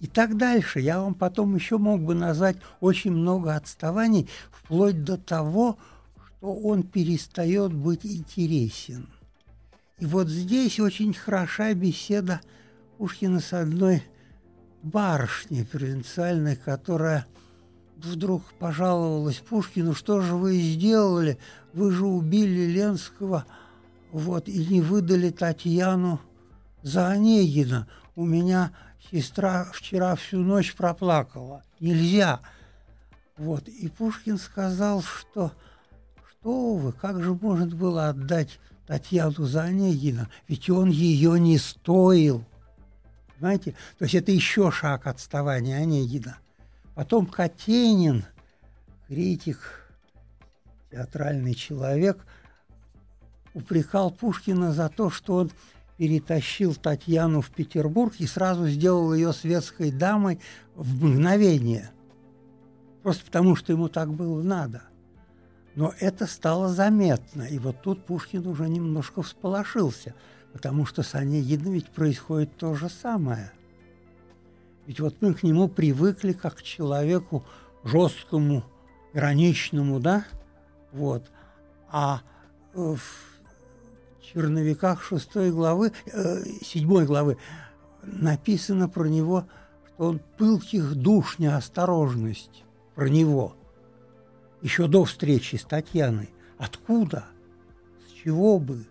И 0.00 0.06
так 0.08 0.36
дальше. 0.36 0.80
Я 0.80 1.00
вам 1.00 1.14
потом 1.14 1.54
еще 1.54 1.78
мог 1.78 2.02
бы 2.02 2.14
назвать 2.14 2.56
очень 2.80 3.12
много 3.12 3.54
отставаний, 3.54 4.28
вплоть 4.50 5.04
до 5.04 5.16
того, 5.16 5.78
что 6.16 6.52
он 6.52 6.82
перестает 6.82 7.72
быть 7.72 8.04
интересен. 8.04 9.08
И 9.98 10.06
вот 10.06 10.28
здесь 10.28 10.80
очень 10.80 11.14
хороша 11.14 11.74
беседа 11.74 12.40
Пушкина 12.98 13.40
с 13.40 13.52
одной 13.52 14.02
барышней 14.82 15.64
провинциальной, 15.64 16.56
которая 16.56 17.26
вдруг 17.96 18.42
пожаловалась 18.58 19.36
Пушкину, 19.36 19.94
что 19.94 20.20
же 20.20 20.34
вы 20.34 20.56
сделали, 20.56 21.38
вы 21.72 21.92
же 21.92 22.04
убили 22.04 22.72
Ленского, 22.72 23.46
вот, 24.10 24.48
и 24.48 24.66
не 24.66 24.80
выдали 24.80 25.30
Татьяну 25.30 26.20
за 26.82 27.08
Онегина 27.08 27.86
у 28.14 28.24
меня 28.24 28.72
сестра 29.10 29.64
вчера 29.72 30.14
всю 30.16 30.38
ночь 30.38 30.74
проплакала. 30.74 31.62
Нельзя. 31.80 32.40
Вот. 33.36 33.68
И 33.68 33.88
Пушкин 33.88 34.38
сказал, 34.38 35.02
что 35.02 35.52
что 36.30 36.74
вы, 36.74 36.92
как 36.92 37.22
же 37.22 37.34
может 37.34 37.74
было 37.74 38.08
отдать 38.08 38.58
Татьяну 38.86 39.46
за 39.46 39.64
Онегина? 39.64 40.28
Ведь 40.48 40.68
он 40.70 40.90
ее 40.90 41.38
не 41.38 41.58
стоил. 41.58 42.44
Понимаете? 43.38 43.74
То 43.98 44.04
есть 44.04 44.14
это 44.14 44.32
еще 44.32 44.70
шаг 44.70 45.06
отставания 45.06 45.78
Онегина. 45.78 46.38
Потом 46.94 47.26
Катенин, 47.26 48.24
критик, 49.08 49.90
театральный 50.90 51.54
человек, 51.54 52.24
упрекал 53.54 54.10
Пушкина 54.10 54.72
за 54.72 54.88
то, 54.88 55.10
что 55.10 55.36
он 55.36 55.50
перетащил 55.96 56.74
Татьяну 56.74 57.40
в 57.40 57.50
Петербург 57.50 58.14
и 58.18 58.26
сразу 58.26 58.68
сделал 58.68 59.14
ее 59.14 59.32
светской 59.32 59.90
дамой 59.90 60.40
в 60.74 61.04
мгновение. 61.04 61.90
Просто 63.02 63.24
потому, 63.24 63.56
что 63.56 63.72
ему 63.72 63.88
так 63.88 64.12
было 64.12 64.42
надо. 64.42 64.82
Но 65.74 65.94
это 66.00 66.26
стало 66.26 66.68
заметно. 66.68 67.42
И 67.42 67.58
вот 67.58 67.80
тут 67.82 68.04
Пушкин 68.04 68.46
уже 68.46 68.68
немножко 68.68 69.22
всполошился, 69.22 70.14
потому 70.52 70.84
что 70.84 71.02
с 71.02 71.14
Онегином 71.14 71.72
ведь 71.72 71.88
происходит 71.88 72.56
то 72.56 72.74
же 72.74 72.88
самое. 72.88 73.52
Ведь 74.86 75.00
вот 75.00 75.16
мы 75.20 75.32
к 75.32 75.42
нему 75.42 75.68
привыкли 75.68 76.32
как 76.32 76.56
к 76.56 76.62
человеку 76.62 77.44
жесткому, 77.84 78.64
граничному, 79.14 80.00
да? 80.00 80.24
Вот. 80.92 81.30
А 81.88 82.20
в 82.74 83.00
черновиках 84.20 85.02
шестой 85.02 85.50
главы, 85.50 85.92
э, 86.06 86.44
седьмой 86.62 87.06
главы 87.06 87.38
написано 88.02 88.88
про 88.88 89.06
него, 89.06 89.46
что 89.86 90.08
он 90.08 90.20
пылких 90.36 90.94
душ 90.94 91.38
неосторожность, 91.38 92.64
про 92.94 93.08
него. 93.08 93.56
Еще 94.62 94.86
до 94.86 95.04
встречи 95.04 95.56
с 95.56 95.64
Татьяной. 95.64 96.30
Откуда? 96.56 97.26
С 98.08 98.12
чего 98.22 98.58
бы? 98.58 98.86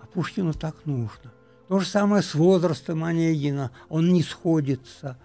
А 0.00 0.06
Пушкину 0.06 0.52
так 0.54 0.74
нужно. 0.86 1.32
То 1.68 1.78
же 1.78 1.86
самое 1.86 2.22
с 2.22 2.34
возрастом 2.34 3.04
Онегина. 3.04 3.70
Он 3.88 4.12
не 4.12 4.22
сходится. 4.22 5.18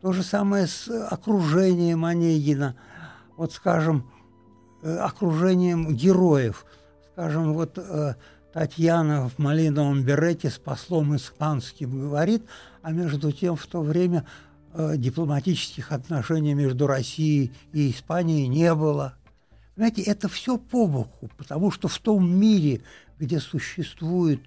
То 0.00 0.12
же 0.12 0.22
самое 0.22 0.66
с 0.66 0.88
окружением 0.88 2.04
Онегина. 2.04 2.76
Вот, 3.36 3.52
скажем, 3.52 4.10
э, 4.82 4.96
окружением 4.96 5.94
героев– 5.94 6.64
скажем, 7.14 7.54
вот 7.54 7.78
э, 7.78 8.14
Татьяна 8.52 9.28
в 9.28 9.38
малиновом 9.38 10.02
берете 10.02 10.50
с 10.50 10.58
послом 10.58 11.14
испанским 11.14 12.00
говорит, 12.00 12.44
а 12.82 12.90
между 12.90 13.30
тем 13.30 13.54
в 13.54 13.66
то 13.66 13.82
время 13.82 14.26
дипломатических 14.74 15.92
отношений 15.92 16.54
между 16.54 16.86
Россией 16.86 17.52
и 17.72 17.90
Испанией 17.90 18.48
не 18.48 18.74
было. 18.74 19.14
Знаете, 19.76 20.02
это 20.02 20.28
все 20.28 20.58
по 20.58 20.86
боку, 20.86 21.28
потому 21.36 21.70
что 21.70 21.88
в 21.88 21.98
том 21.98 22.28
мире, 22.28 22.82
где 23.18 23.40
существует 23.40 24.40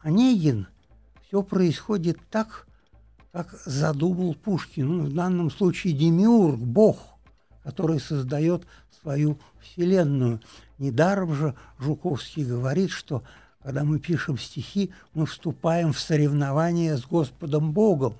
Онегин, 0.00 0.66
все 1.26 1.42
происходит 1.42 2.18
так, 2.30 2.66
как 3.32 3.54
задумал 3.64 4.34
Пушкин. 4.34 4.98
Ну, 4.98 5.04
в 5.04 5.14
данном 5.14 5.50
случае 5.50 5.92
Демиург, 5.92 6.58
Бог, 6.58 6.98
который 7.62 8.00
создает 8.00 8.66
свою 9.00 9.38
вселенную. 9.60 10.40
Недаром 10.78 11.34
же 11.34 11.54
Жуковский 11.78 12.44
говорит, 12.44 12.90
что 12.90 13.22
когда 13.62 13.84
мы 13.84 13.98
пишем 13.98 14.38
стихи, 14.38 14.92
мы 15.12 15.26
вступаем 15.26 15.92
в 15.92 16.00
соревнование 16.00 16.96
с 16.96 17.04
Господом 17.04 17.72
Богом 17.72 18.16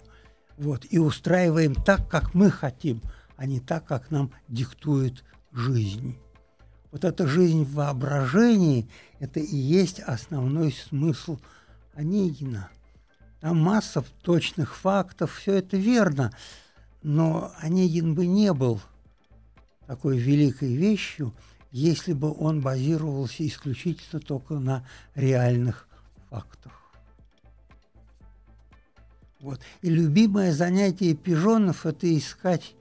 вот, 0.60 0.86
и 0.90 0.98
устраиваем 0.98 1.74
так, 1.74 2.08
как 2.08 2.34
мы 2.34 2.50
хотим, 2.50 3.00
а 3.36 3.46
не 3.46 3.60
так, 3.60 3.84
как 3.86 4.10
нам 4.10 4.30
диктует 4.48 5.24
жизнь. 5.52 6.16
Вот 6.92 7.04
эта 7.04 7.26
жизнь 7.26 7.64
в 7.64 7.74
воображении– 7.74 8.88
это 9.20 9.40
и 9.40 9.56
есть 9.56 10.00
основной 10.00 10.72
смысл 10.72 11.38
Онегина. 11.94 12.70
Там 13.40 13.58
масса 13.58 14.04
точных 14.22 14.76
фактов, 14.76 15.34
все 15.34 15.54
это 15.54 15.76
верно, 15.76 16.32
но 17.02 17.52
Онегин 17.60 18.14
бы 18.14 18.26
не 18.26 18.52
был 18.52 18.80
такой 19.86 20.18
великой 20.18 20.74
вещью– 20.74 21.34
если 21.72 22.12
бы 22.12 22.34
он 22.36 22.60
базировался 22.60 23.46
исключительно 23.46 24.20
только 24.20 24.54
на 24.54 24.84
реальных 25.14 25.88
фактах. 26.28 26.79
Вот. 29.40 29.60
И 29.82 29.88
любимое 29.88 30.52
занятие 30.52 31.14
пижонов– 31.14 31.86
это 31.86 32.16
искать 32.16 32.74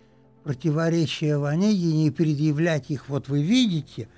противоречия 0.43 1.37
в 1.37 1.45
Онегине 1.45 2.07
и 2.07 2.11
предъявлять 2.11 2.89
их. 2.89 3.07
Вот 3.07 3.29
вы 3.29 3.43
видите, 3.43 4.09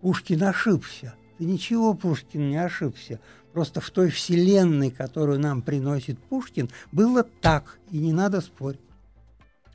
Пушкин 0.00 0.42
ошибся. 0.42 1.14
Да 1.38 1.44
ничего 1.44 1.94
Пушкин 1.94 2.50
не 2.50 2.56
ошибся. 2.56 3.20
Просто 3.52 3.80
в 3.80 3.90
той 3.90 4.10
вселенной, 4.10 4.90
которую 4.90 5.38
нам 5.40 5.62
приносит 5.62 6.18
Пушкин, 6.18 6.68
было 6.92 7.22
так, 7.22 7.78
и 7.90 7.98
не 7.98 8.12
надо 8.12 8.40
спорить. 8.40 8.80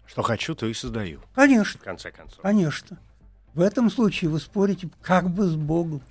Что 0.05 0.21
хочу, 0.21 0.55
то 0.55 0.67
и 0.67 0.73
создаю. 0.73 1.21
Конечно. 1.33 1.79
В 1.79 1.83
конце 1.83 2.11
концов. 2.11 2.41
Конечно. 2.41 2.99
В 3.53 3.61
этом 3.61 3.89
случае 3.89 4.29
вы 4.29 4.39
спорите 4.39 4.89
как 5.01 5.29
бы 5.29 5.45
с 5.45 5.55
Богом. 5.55 6.01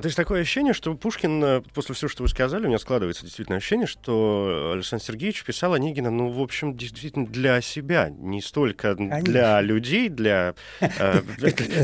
А 0.00 0.02
то 0.02 0.06
есть 0.06 0.16
такое 0.16 0.40
ощущение, 0.40 0.72
что 0.72 0.94
Пушкин, 0.94 1.44
э, 1.44 1.60
после 1.74 1.94
всего, 1.94 2.08
что 2.08 2.22
вы 2.22 2.30
сказали, 2.30 2.64
у 2.64 2.68
меня 2.68 2.78
складывается 2.78 3.22
действительно 3.22 3.58
ощущение, 3.58 3.86
что 3.86 4.70
Александр 4.72 5.04
Сергеевич 5.04 5.44
писал 5.44 5.74
Онегина, 5.74 6.10
ну, 6.10 6.30
в 6.30 6.40
общем, 6.40 6.74
действительно 6.74 7.26
для 7.26 7.60
себя, 7.60 8.08
не 8.08 8.40
столько 8.40 8.94
Конечно. 8.94 9.20
для 9.20 9.60
людей, 9.60 10.08
для, 10.08 10.54
э, 10.80 11.20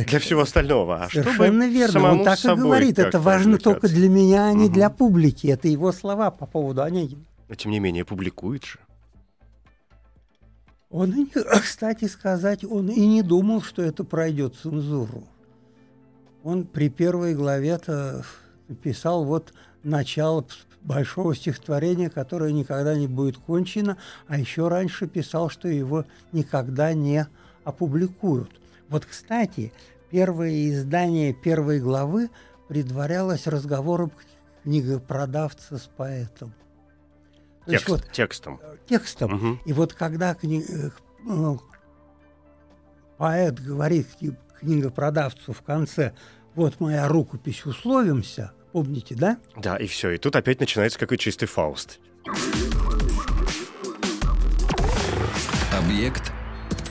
для 0.09 0.19
всего 0.19 0.41
остального, 0.41 1.05
а 1.05 1.11
Совершенно 1.11 1.35
чтобы 1.35 1.69
верно, 1.69 1.93
самому 1.93 2.19
он 2.21 2.25
так 2.25 2.43
и 2.43 2.49
говорит, 2.49 2.99
это 2.99 3.21
важно 3.21 3.59
только 3.59 3.87
для 3.87 4.09
меня, 4.09 4.47
а 4.47 4.53
не 4.55 4.71
для 4.71 4.89
публики. 4.89 5.49
Это 5.49 5.69
его 5.69 5.93
слова 5.93 6.31
по 6.31 6.47
поводу 6.47 6.85
Онегина. 6.85 7.21
Но, 7.51 7.55
тем 7.55 7.71
не 7.71 7.81
менее, 7.81 8.07
публикует 8.07 8.65
же. 8.65 8.79
Он, 10.89 11.29
кстати 11.63 12.07
сказать, 12.07 12.65
он 12.65 12.89
и 12.89 13.07
не 13.07 13.21
думал, 13.21 13.61
что 13.61 13.83
это 13.83 14.05
пройдет 14.05 14.55
цензуру. 14.55 15.29
Он 16.47 16.65
при 16.65 16.89
первой 16.89 17.35
главе-то 17.35 18.23
написал 18.69 19.25
вот 19.25 19.53
начало 19.83 20.47
большого 20.81 21.35
стихотворения, 21.35 22.09
которое 22.09 22.53
никогда 22.53 22.95
не 22.95 23.09
будет 23.09 23.37
кончено, 23.37 23.97
а 24.29 24.39
еще 24.39 24.69
раньше 24.69 25.09
писал, 25.09 25.51
что 25.51 25.67
его 25.67 26.05
никогда 26.31 26.93
не 26.93 27.27
опубликуют. 27.65 28.61
Вот, 28.89 29.05
кстати, 29.05 29.73
первое 30.13 30.71
издание 30.71 31.35
первой 31.35 31.81
главы 31.81 32.31
предварялось 32.69 33.49
разговором 33.49 34.13
книгопродавца 34.63 35.79
с 35.79 35.91
поэтом. 35.97 36.55
Текст, 37.67 37.89
вот, 37.89 38.13
текстом. 38.13 38.61
Текстом. 38.89 39.35
Угу. 39.35 39.59
И 39.65 39.73
вот 39.73 39.95
когда 39.95 40.37
кни... 40.37 40.65
Э, 40.69 40.91
ну, 41.25 41.61
поэт 43.17 43.61
говорит 43.61 44.07
книгопродавцу 44.61 45.53
в 45.53 45.63
конце, 45.63 46.13
вот 46.57 46.81
моя 46.81 47.07
рукопись, 47.09 47.65
условимся, 47.65 48.53
Помните, 48.73 49.15
да? 49.15 49.39
Да, 49.57 49.77
и 49.79 49.87
все. 49.87 50.11
И 50.11 50.19
тут 50.19 50.37
опять 50.37 50.61
начинается 50.61 50.99
какой 50.99 51.17
чистый 51.17 51.47
Фауст. 51.47 51.99
Объект 55.73 56.31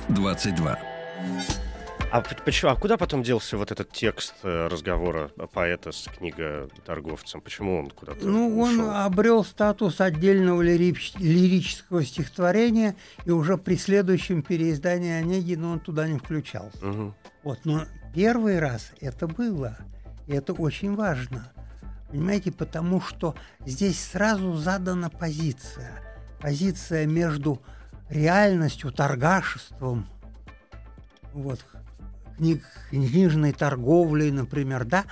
22. 0.09 0.80
А 2.11 2.22
почему? 2.43 2.72
А 2.72 2.76
куда 2.76 2.97
потом 2.97 3.22
делся 3.22 3.57
вот 3.57 3.72
этот 3.72 3.91
текст 3.91 4.34
э, 4.43 4.68
разговора 4.68 5.30
поэта 5.53 5.91
с 5.91 6.07
книготорговцем? 6.18 7.41
Почему 7.41 7.78
он 7.80 7.89
куда-то 7.91 8.26
Ну, 8.26 8.59
он 8.59 8.80
ушел? 8.80 8.89
обрел 8.95 9.43
статус 9.43 9.99
отдельного 10.01 10.61
лирич- 10.63 11.13
лирического 11.20 12.03
стихотворения, 12.03 12.95
и 13.26 13.32
уже 13.32 13.57
при 13.57 13.76
следующем 13.76 14.41
переиздании 14.41 15.11
Онегина 15.11 15.74
он 15.74 15.80
туда 15.80 16.07
не 16.07 16.18
включался. 16.18 16.84
Мгм. 16.84 17.13
Вот, 17.43 17.59
но 17.66 17.86
первый 18.16 18.59
раз 18.59 18.91
это 19.01 19.28
было, 19.28 19.78
и 20.26 20.34
это 20.34 20.53
очень 20.53 20.95
важно. 20.95 21.51
Понимаете, 22.09 22.51
потому 22.51 23.01
что 23.01 23.36
здесь 23.66 24.01
сразу 24.01 24.53
задана 24.55 25.09
позиция. 25.09 26.01
Позиция 26.39 27.05
между 27.05 27.61
реальностью, 28.09 28.93
торгашеством, 28.93 30.07
вот, 31.34 31.66
книг, 32.38 32.63
книжной 32.89 33.51
торговлей, 33.51 34.32
например, 34.32 34.86
да, 34.86 35.03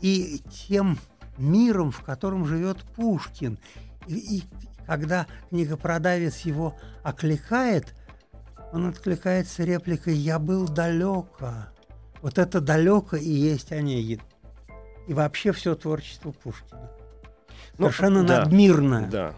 и 0.00 0.40
тем 0.68 0.98
миром, 1.36 1.90
в 1.90 2.02
котором 2.02 2.46
живет 2.46 2.82
Пушкин. 2.94 3.58
И, 4.06 4.38
и 4.38 4.44
когда 4.86 5.26
книгопродавец 5.48 6.40
его 6.40 6.76
окликает, 7.02 7.94
он 8.72 8.86
откликается 8.86 9.64
репликой 9.64 10.14
«Я 10.14 10.38
был 10.38 10.68
далеко». 10.68 11.73
Вот 12.24 12.38
это 12.38 12.62
далеко 12.62 13.16
и 13.16 13.28
есть 13.28 13.70
Онегин. 13.70 14.22
И 15.06 15.12
вообще 15.12 15.52
все 15.52 15.74
творчество 15.74 16.32
Пушкина. 16.32 16.90
Ну, 17.76 17.90
Совершенно 17.90 18.24
да, 18.24 18.40
надмирное. 18.40 19.06
Да. 19.08 19.34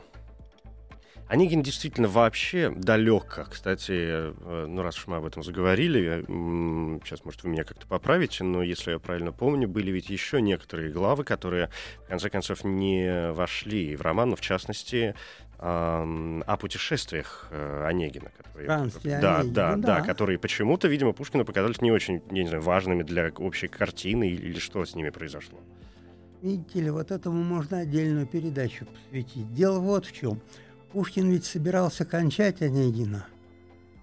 Онегин 1.27 1.65
действительно 1.65 2.07
вообще 2.07 2.71
далеко. 2.71 3.47
Кстати, 3.51 3.91
э, 3.91 4.67
ну 4.69 4.83
раз 4.83 4.99
уж 4.99 5.09
мы 5.09 5.17
об 5.17 5.25
этом 5.25 5.43
заговорили, 5.43 6.25
м, 6.29 7.01
сейчас, 7.05 7.25
может, 7.25 7.43
вы 7.43 7.51
меня 7.51 7.65
как-то 7.65 7.89
поправите, 7.89 8.45
но 8.45 8.63
если 8.63 8.93
я 8.93 9.01
правильно 9.01 9.33
помню, 9.33 9.67
были 9.67 9.91
ведь 9.91 10.09
еще 10.09 10.41
некоторые 10.41 10.93
главы, 10.93 11.25
которые, 11.25 11.71
в 12.05 12.09
конце 12.09 12.31
концов, 12.31 12.63
не 12.63 13.33
вошли 13.33 13.97
в 13.97 14.03
роман, 14.03 14.31
но 14.31 14.37
в 14.37 14.41
частности 14.41 15.17
о 15.59 16.57
путешествиях 16.59 17.49
э, 17.51 17.87
Онегина. 17.87 18.31
Которые, 18.37 18.69
да, 18.69 18.83
Онегина, 18.83 19.21
да, 19.21 19.43
да, 19.45 19.77
да. 19.77 20.01
которые 20.03 20.39
почему-то, 20.39 20.87
видимо, 20.87 21.13
Пушкину 21.13 21.45
показались 21.45 21.81
не 21.81 21.91
очень, 21.91 22.23
я 22.31 22.43
не 22.43 22.49
знаю, 22.49 22.63
важными 22.63 23.03
для 23.03 23.31
общей 23.39 23.69
картины 23.69 24.29
или 24.29 24.59
что 24.59 24.85
с 24.85 24.95
ними 24.95 25.11
произошло. 25.11 25.59
Видите 26.43 26.81
ли, 26.81 26.91
вот 26.91 27.11
этому 27.11 27.43
можно 27.43 27.79
отдельную 27.79 28.27
передачу 28.27 28.87
посвятить. 28.87 29.53
Дело 29.55 29.81
вот 29.81 30.05
в 30.05 30.13
чем. 30.13 30.41
Пушкин 30.93 31.31
ведь 31.31 31.47
собирался 31.47 32.05
кончать 32.05 32.61
Онегина 32.61 33.27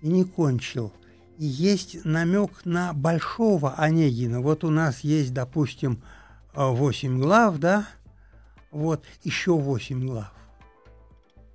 и 0.01 0.07
не 0.07 0.23
кончил. 0.23 0.91
И 1.37 1.45
есть 1.45 2.03
намек 2.03 2.65
на 2.65 2.93
большого 2.93 3.75
Онегина. 3.75 4.41
Вот 4.41 4.63
у 4.63 4.69
нас 4.69 5.01
есть, 5.01 5.33
допустим, 5.33 6.01
8 6.55 7.19
глав, 7.19 7.57
да? 7.59 7.87
Вот, 8.71 9.05
еще 9.23 9.53
8 9.53 10.05
глав. 10.05 10.33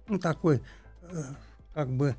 Ну, 0.08 0.18
такой, 0.18 0.60
э, 1.02 1.22
как 1.74 1.90
бы, 1.90 2.16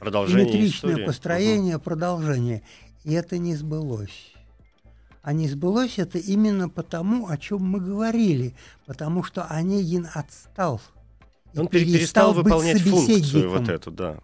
Продолжение 0.00 0.44
симметричное 0.46 0.90
истории. 0.92 1.06
построение, 1.06 1.78
продолжение. 1.78 2.62
И 3.04 3.12
это 3.12 3.38
не 3.38 3.56
сбылось. 3.56 4.32
А 5.22 5.32
не 5.32 5.48
сбылось 5.48 5.98
это 5.98 6.18
именно 6.18 6.68
потому, 6.68 7.28
о 7.28 7.36
чем 7.36 7.62
мы 7.62 7.80
говорили, 7.80 8.54
потому 8.86 9.22
что 9.22 9.44
Онегин 9.44 10.08
отстал. 10.14 10.80
Он 11.56 11.66
пере- 11.68 11.84
перестал 11.86 12.34
быть 12.34 12.44
выполнять 12.44 12.80
функцию 12.82 13.50
вот 13.50 13.68
эту, 13.68 13.90
да. 13.90 14.18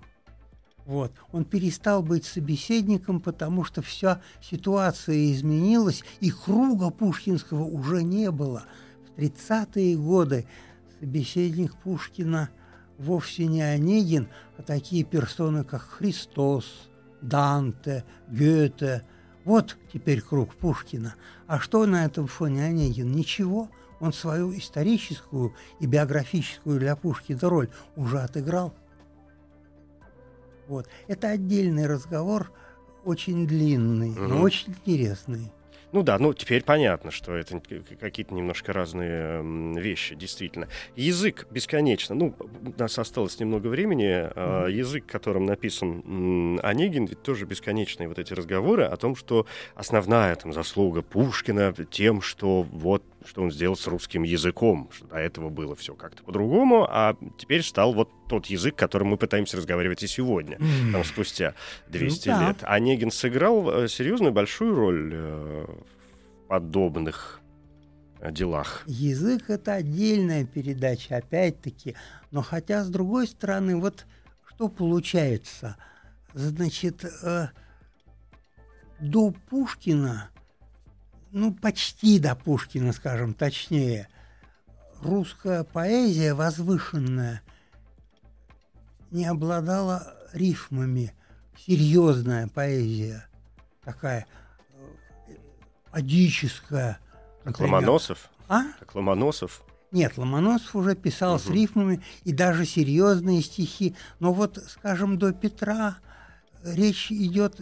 Вот. 0.87 1.13
Он 1.33 1.45
перестал 1.45 2.03
быть 2.03 2.25
собеседником, 2.27 3.21
потому 3.21 3.65
что 3.65 3.81
вся 3.83 4.21
ситуация 4.43 5.33
изменилась, 5.33 6.03
и 6.21 6.31
круга 6.31 6.91
Пушкинского 6.91 7.65
уже 7.65 8.03
не 8.03 8.31
было. 8.31 8.65
В 9.17 9.19
30-е 9.19 9.97
годы 9.97 10.47
собеседник 11.01 11.75
Пушкина 11.77 12.51
вовсе 12.99 13.47
не 13.47 13.63
Онегин, 13.63 14.29
а 14.57 14.63
такие 14.63 15.05
персоны, 15.05 15.65
как 15.65 15.83
Христос, 15.83 16.89
Данте, 17.21 18.05
Гёте. 18.29 19.05
Вот 19.45 19.77
теперь 19.93 20.21
круг 20.21 20.55
Пушкина. 20.55 21.15
А 21.47 21.59
что 21.59 21.85
на 21.87 22.05
этом 22.05 22.27
фоне 22.27 22.65
Онегин? 22.65 23.13
Ничего. 23.13 23.69
Он 24.01 24.13
свою 24.13 24.57
историческую 24.57 25.55
и 25.81 25.87
биографическую 25.87 26.79
для 26.79 26.97
Пушкина 26.97 27.49
роль 27.49 27.71
уже 27.97 28.21
отыграл. 28.21 28.75
Вот. 30.67 30.89
Это 31.09 31.29
отдельный 31.29 31.87
разговор, 31.87 32.53
очень 33.05 33.47
длинный, 33.47 34.15
но 34.15 34.41
очень 34.41 34.73
интересный. 34.73 35.53
Ну 35.95 36.03
да, 36.03 36.19
ну 36.19 36.35
теперь 36.35 36.65
понятно, 36.65 37.13
что 37.13 37.37
это 37.37 37.63
какие-то 38.01 38.35
немножко 38.35 38.73
разные 38.73 39.81
вещи, 39.81 40.17
действительно. 40.17 40.67
Язык 40.97 41.47
бесконечно. 41.53 42.17
Ну, 42.17 42.35
у 42.41 42.81
нас 42.81 42.99
осталось 42.99 43.39
немного 43.39 43.69
времени. 43.69 44.11
а, 44.13 44.67
Язык, 44.67 45.07
которым 45.07 45.45
написан 45.45 46.59
Онегин, 46.65 47.05
ведь 47.05 47.23
тоже 47.23 47.47
бесконечные 47.47 48.09
вот 48.09 48.19
эти 48.19 48.33
разговоры 48.33 48.83
о 48.83 48.97
том, 48.97 49.15
что 49.15 49.47
основная 49.77 50.35
там 50.35 50.53
заслуга 50.53 51.03
Пушкина 51.03 51.73
тем, 51.93 52.23
что 52.23 52.65
вот 52.65 53.05
что 53.25 53.43
он 53.43 53.51
сделал 53.51 53.77
с 53.77 53.87
русским 53.87 54.23
языком, 54.23 54.91
что 54.93 55.07
до 55.07 55.17
этого 55.17 55.49
было 55.49 55.75
все 55.75 55.95
как-то 55.95 56.23
по-другому, 56.23 56.87
а 56.89 57.17
теперь 57.39 57.63
стал 57.63 57.93
вот 57.95 58.11
тот 58.29 58.47
язык, 58.47 58.77
которым 58.77 59.09
мы 59.09 59.17
пытаемся 59.17 59.57
разговаривать 59.57 60.03
и 60.03 60.07
сегодня, 60.07 60.59
там, 60.93 61.05
спустя 61.05 61.55
200 61.89 62.29
да. 62.29 62.49
лет. 62.49 62.57
Онегин 62.63 63.11
сыграл 63.11 63.85
э, 63.85 63.89
серьезную 63.89 64.33
большую 64.33 64.75
роль 64.75 65.11
э, 65.15 65.67
в 65.67 66.49
подобных 66.49 67.41
э, 68.21 68.31
делах. 68.31 68.83
Язык– 68.87 69.45
это 69.49 69.75
отдельная 69.75 70.45
передача, 70.45 71.17
опять-таки. 71.17 71.95
Но 72.31 72.43
хотя, 72.43 72.85
с 72.85 72.89
другой 72.89 73.27
стороны, 73.27 73.77
вот 73.77 74.07
что 74.55 74.69
получается? 74.69 75.77
Значит, 76.35 77.05
э, 77.23 77.49
до 79.01 79.33
Пушкина, 79.49 80.31
ну, 81.35 81.53
почти 81.53 82.21
до 82.21 82.37
Пушкина, 82.37 82.93
скажем 82.93 83.35
точнее, 83.35 84.09
русская 85.03 85.65
поэзия 85.65 86.33
возвышенная 86.33 87.43
не 89.11 89.27
обладала 89.27 90.15
рифмами. 90.33 91.13
Серьезная 91.67 92.47
поэзия, 92.49 93.27
такая 93.83 94.27
э, 95.27 95.35
адическая. 95.91 96.99
Как 97.39 97.47
например. 97.59 97.75
Ломоносов. 97.75 98.31
А? 98.49 98.63
Как 98.79 98.95
Ломоносов. 98.95 99.63
Нет, 99.91 100.17
Ломоносов 100.19 100.75
уже 100.77 100.95
писал 100.95 101.39
с 101.39 101.47
Мгм. 101.47 101.55
рифмами 101.55 102.03
и 102.25 102.33
даже 102.33 102.65
серьезные 102.65 103.43
стихи. 103.43 103.97
Но 104.21 104.33
вот, 104.33 104.63
скажем, 104.69 105.19
до 105.19 105.33
Петра 105.33 105.97
речь 106.65 107.11
идет 107.11 107.61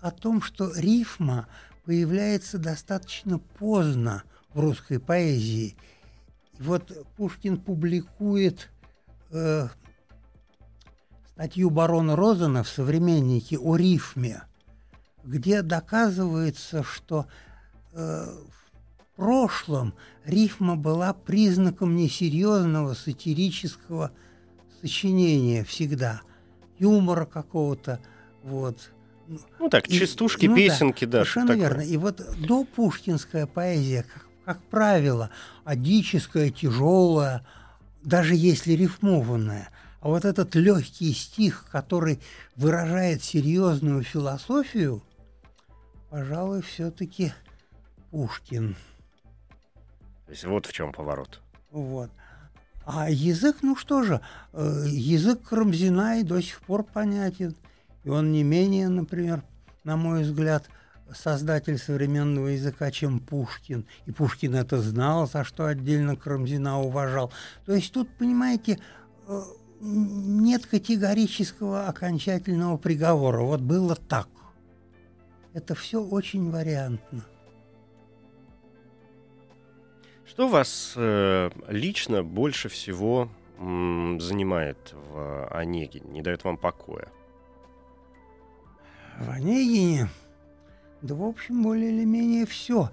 о 0.00 0.10
том, 0.10 0.40
что 0.42 0.72
рифма 0.74 1.48
появляется 1.90 2.56
достаточно 2.56 3.40
поздно 3.40 4.22
в 4.54 4.60
русской 4.60 5.00
поэзии. 5.00 5.76
И 6.56 6.62
вот 6.62 6.96
Пушкин 7.16 7.56
публикует 7.56 8.70
э, 9.32 9.66
статью 11.32 11.68
барона 11.70 12.14
Розена 12.14 12.62
в 12.62 12.68
«Современнике» 12.68 13.58
о 13.58 13.74
рифме, 13.74 14.44
где 15.24 15.62
доказывается, 15.62 16.84
что 16.84 17.26
э, 17.92 18.24
в 18.24 19.16
прошлом 19.16 19.92
рифма 20.24 20.76
была 20.76 21.12
признаком 21.12 21.96
несерьезного 21.96 22.94
сатирического 22.94 24.12
сочинения 24.80 25.64
всегда, 25.64 26.20
юмора 26.78 27.24
какого-то, 27.24 27.98
вот. 28.44 28.92
Ну 29.58 29.68
так, 29.68 29.88
И- 29.88 29.98
частушки, 29.98 30.46
ну 30.46 30.54
да, 30.54 30.60
песенки, 30.60 31.04
да. 31.04 31.18
Совершенно 31.18 31.46
такое. 31.48 31.62
верно. 31.62 31.80
И 31.82 31.96
вот 31.96 32.22
до 32.40 32.64
пушкинская 32.64 33.46
поэзия, 33.46 34.02
как, 34.02 34.26
как 34.44 34.62
правило, 34.64 35.30
адическая, 35.64 36.50
тяжелая, 36.50 37.46
даже 38.02 38.34
если 38.34 38.72
рифмованная. 38.72 39.70
А 40.00 40.08
вот 40.08 40.24
этот 40.24 40.54
легкий 40.54 41.12
стих, 41.12 41.66
который 41.70 42.20
выражает 42.56 43.22
серьезную 43.22 44.02
философию, 44.02 45.02
пожалуй, 46.08 46.62
все-таки 46.62 47.32
Пушкин. 48.10 48.76
То 50.26 50.32
есть 50.32 50.44
вот 50.44 50.66
в 50.66 50.72
чем 50.72 50.92
поворот. 50.92 51.40
Вот. 51.70 52.10
А 52.84 53.10
язык, 53.10 53.58
ну 53.62 53.76
что 53.76 54.02
же, 54.02 54.20
э, 54.52 54.84
язык 54.88 55.42
Карамзина 55.42 56.20
и 56.20 56.24
до 56.24 56.40
сих 56.40 56.60
пор 56.62 56.82
понятен. 56.82 57.54
И 58.04 58.08
он 58.08 58.32
не 58.32 58.42
менее, 58.42 58.88
например, 58.88 59.42
на 59.84 59.96
мой 59.96 60.22
взгляд, 60.22 60.68
создатель 61.14 61.78
современного 61.78 62.48
языка, 62.48 62.90
чем 62.90 63.20
Пушкин. 63.20 63.86
И 64.06 64.12
Пушкин 64.12 64.54
это 64.54 64.80
знал, 64.80 65.26
за 65.26 65.44
что 65.44 65.66
отдельно 65.66 66.16
Карамзина 66.16 66.80
уважал. 66.80 67.32
То 67.66 67.74
есть 67.74 67.92
тут, 67.92 68.08
понимаете, 68.16 68.78
э, 69.26 69.40
нет 69.80 70.66
категорического 70.66 71.88
окончательного 71.88 72.76
приговора. 72.76 73.42
Вот 73.42 73.60
было 73.60 73.96
так. 73.96 74.28
Это 75.52 75.74
все 75.74 76.02
очень 76.02 76.50
вариантно. 76.50 77.24
Что 80.24 80.48
вас 80.48 80.94
э, 80.96 81.50
лично 81.68 82.22
больше 82.22 82.68
всего 82.68 83.28
м, 83.58 84.20
занимает 84.20 84.94
в 84.94 85.48
Онегине, 85.48 86.08
не 86.08 86.22
дает 86.22 86.44
вам 86.44 86.56
покоя? 86.56 87.08
В 89.20 89.28
Онегине, 89.28 90.08
да, 91.02 91.14
в 91.14 91.22
общем, 91.22 91.62
более 91.62 91.92
или 91.92 92.06
менее 92.06 92.46
все. 92.46 92.90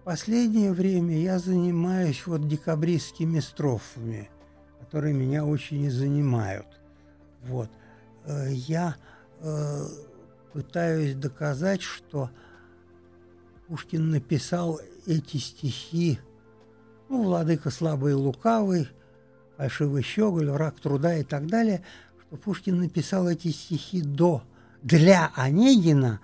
В 0.00 0.04
последнее 0.04 0.72
время 0.72 1.18
я 1.18 1.38
занимаюсь 1.38 2.26
вот 2.26 2.46
декабристскими 2.46 3.40
строфами, 3.40 4.28
которые 4.78 5.14
меня 5.14 5.46
очень 5.46 5.84
и 5.84 5.88
занимают. 5.88 6.66
Вот. 7.44 7.70
Э, 8.26 8.52
я 8.52 8.96
э, 9.40 9.86
пытаюсь 10.52 11.14
доказать, 11.14 11.80
что 11.80 12.30
Пушкин 13.66 14.10
написал 14.10 14.80
эти 15.06 15.38
стихи 15.38 16.20
ну, 17.08 17.24
владыка 17.24 17.70
слабый 17.70 18.12
и 18.12 18.16
лукавый, 18.16 18.86
фальшивый 19.56 20.02
щеголь, 20.02 20.50
враг 20.50 20.78
труда 20.78 21.16
и 21.16 21.24
так 21.24 21.46
далее, 21.46 21.82
что 22.20 22.36
Пушкин 22.36 22.80
написал 22.80 23.28
эти 23.28 23.48
стихи 23.48 24.02
до, 24.02 24.42
для 24.82 25.30
Онегина, 25.34 26.20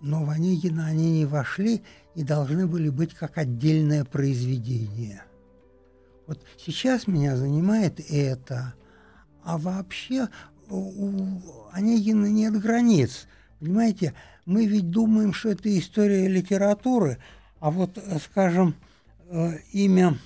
но 0.00 0.24
в 0.24 0.30
Онегина 0.30 0.86
они 0.86 1.20
не 1.20 1.26
вошли 1.26 1.82
и 2.14 2.22
должны 2.22 2.66
были 2.66 2.88
быть 2.88 3.14
как 3.14 3.38
отдельное 3.38 4.04
произведение. 4.04 5.22
Вот 6.26 6.40
сейчас 6.58 7.06
меня 7.06 7.36
занимает 7.36 8.00
это, 8.10 8.74
а 9.44 9.58
вообще 9.58 10.28
у 10.68 11.40
Онегина 11.72 12.26
нет 12.26 12.58
границ. 12.60 13.26
Понимаете, 13.60 14.14
мы 14.46 14.66
ведь 14.66 14.90
думаем, 14.90 15.32
что 15.32 15.50
это 15.50 15.76
история 15.78 16.28
литературы, 16.28 17.18
а 17.60 17.70
вот, 17.70 17.98
скажем, 18.24 18.74
Э, 19.34 19.56
имя 19.72 20.18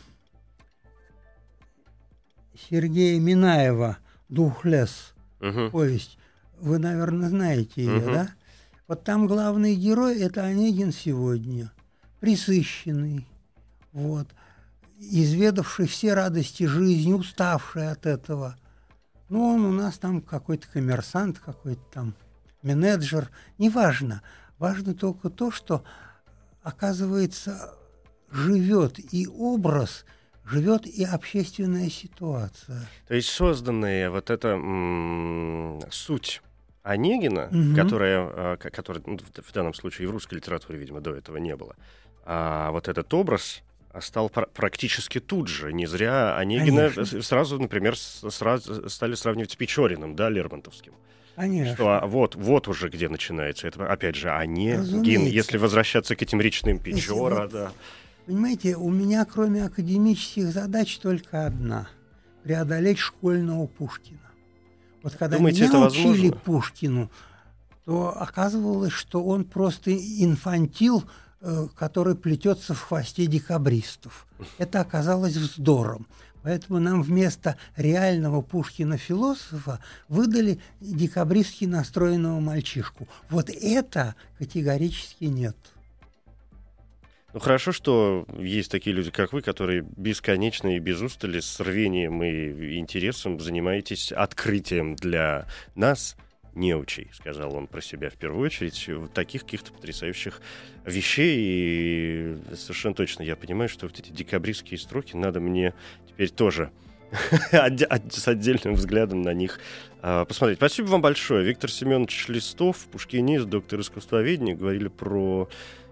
Сергея 2.56 3.20
Минаева 3.20 3.98
«Духлес», 4.28 5.14
угу. 5.40 5.70
повесть. 5.70 6.18
Вы, 6.60 6.78
наверное, 6.78 7.28
знаете 7.28 7.84
ее, 7.84 7.98
угу. 7.98 8.12
да? 8.12 8.30
Вот 8.88 9.04
там 9.04 9.26
главный 9.26 9.74
герой– 9.74 10.18
это 10.20 10.44
Онегин 10.44 10.92
сегодня, 10.92 11.72
присыщенный, 12.20 13.26
вот, 13.92 14.28
изведавший 14.98 15.86
все 15.86 16.14
радости 16.14 16.64
жизни, 16.64 17.12
уставший 17.12 17.90
от 17.90 18.06
этого. 18.06 18.56
Ну, 19.28 19.54
он 19.54 19.64
у 19.64 19.72
нас 19.72 19.98
там 19.98 20.20
какой-то 20.22 20.68
коммерсант, 20.68 21.40
какой-то 21.40 21.82
там 21.92 22.14
менеджер, 22.62 23.30
неважно. 23.58 24.22
Важно 24.58 24.94
только 24.94 25.30
то, 25.30 25.50
что, 25.50 25.82
оказывается, 26.62 27.74
живет 28.30 29.00
и 29.12 29.26
образ, 29.26 30.04
живет 30.44 30.86
и 30.86 31.04
общественная 31.04 31.90
ситуация. 31.90 32.88
То 33.08 33.14
есть 33.14 33.28
созданная 33.28 34.10
вот 34.10 34.30
эта 34.30 34.48
м- 34.48 35.82
суть 35.90 36.40
Онегина, 36.86 37.48
угу. 37.50 37.74
которая, 37.74 38.18
а, 38.20 38.56
которая 38.56 39.02
ну, 39.06 39.18
в 39.18 39.52
данном 39.52 39.74
случае 39.74 40.04
и 40.04 40.08
в 40.08 40.12
русской 40.12 40.34
литературе, 40.34 40.78
видимо, 40.78 41.00
до 41.00 41.14
этого 41.14 41.36
не 41.38 41.56
было, 41.56 41.74
а 42.24 42.70
вот 42.70 42.88
этот 42.88 43.12
образ 43.12 43.62
стал 44.00 44.28
пр- 44.28 44.48
практически 44.54 45.18
тут 45.18 45.48
же. 45.48 45.72
Не 45.72 45.86
зря 45.86 46.36
Онегина 46.36 46.90
Конечно. 46.90 47.22
сразу, 47.22 47.58
например, 47.58 47.96
сразу 47.96 48.88
стали 48.88 49.14
сравнивать 49.14 49.50
с 49.52 49.56
Печориным, 49.56 50.14
да, 50.14 50.28
Лермонтовским. 50.28 50.92
Конечно. 51.34 51.74
Что 51.74 51.88
а, 51.88 52.06
вот, 52.06 52.34
вот 52.34 52.68
уже 52.68 52.88
где 52.88 53.08
начинается. 53.08 53.68
Это, 53.68 53.90
опять 53.90 54.14
же, 54.14 54.30
Онегин, 54.30 55.26
если 55.26 55.58
возвращаться 55.58 56.14
к 56.14 56.22
этим 56.22 56.40
речным 56.40 56.78
Печора, 56.78 57.44
если, 57.44 57.56
да. 57.56 57.72
Понимаете, 58.26 58.76
у 58.76 58.90
меня 58.90 59.24
кроме 59.24 59.64
академических 59.64 60.46
задач 60.46 60.98
только 60.98 61.46
одна– 61.46 61.88
преодолеть 62.42 62.98
школьного 62.98 63.66
Пушкина. 63.66 64.20
Вот 65.06 65.14
когда 65.14 65.36
Думаете, 65.36 65.60
меня 65.60 65.68
это 65.68 65.86
учили 65.86 66.08
возможно? 66.08 66.32
Пушкину, 66.32 67.10
то 67.84 68.20
оказывалось, 68.20 68.92
что 68.92 69.22
он 69.22 69.44
просто 69.44 69.92
инфантил, 69.94 71.04
э, 71.40 71.68
который 71.76 72.16
плетется 72.16 72.74
в 72.74 72.80
хвосте 72.80 73.26
декабристов. 73.26 74.26
Это 74.58 74.80
оказалось 74.80 75.36
вздором. 75.36 76.08
Поэтому 76.42 76.80
нам 76.80 77.04
вместо 77.04 77.56
реального 77.76 78.42
Пушкина-философа 78.42 79.78
выдали 80.08 80.58
декабристски 80.80 81.66
настроенного 81.66 82.40
мальчишку. 82.40 83.06
Вот 83.30 83.48
это 83.48 84.16
категорически 84.40 85.26
нет. 85.26 85.56
Ну 87.36 87.40
хорошо, 87.40 87.70
что 87.70 88.24
есть 88.38 88.70
такие 88.70 88.96
люди, 88.96 89.10
как 89.10 89.34
вы, 89.34 89.42
которые 89.42 89.82
бесконечно 89.82 90.74
и 90.74 90.78
без 90.78 91.02
устали 91.02 91.40
с 91.40 91.60
рвением 91.60 92.22
и 92.22 92.78
интересом 92.78 93.40
занимаетесь 93.40 94.10
открытием 94.10 94.96
для 94.96 95.46
нас, 95.74 96.16
неучей, 96.54 97.10
сказал 97.12 97.54
он 97.54 97.66
про 97.66 97.82
себя 97.82 98.08
в 98.08 98.14
первую 98.14 98.46
очередь, 98.46 98.88
таких 99.12 99.42
каких-то 99.42 99.70
потрясающих 99.70 100.40
вещей. 100.86 101.36
И 101.38 102.38
совершенно 102.54 102.94
точно 102.94 103.22
я 103.22 103.36
понимаю, 103.36 103.68
что 103.68 103.86
вот 103.86 103.98
эти 103.98 104.08
декабристские 104.12 104.78
строки 104.78 105.14
надо 105.14 105.38
мне 105.38 105.74
теперь 106.08 106.30
тоже 106.30 106.70
с 107.52 108.28
отдельным 108.28 108.76
взглядом 108.76 109.20
на 109.20 109.34
них 109.34 109.60
а, 110.00 110.24
посмотреть. 110.24 110.56
Спасибо 110.56 110.86
вам 110.86 111.02
большое. 111.02 111.44
Виктор 111.44 111.70
Семенович 111.70 112.28
Листов, 112.28 112.86
пушкинист, 112.90 113.44
доктор 113.44 113.80
искусствоведения, 113.80 114.56
говорили 114.56 114.88
про 114.88 115.50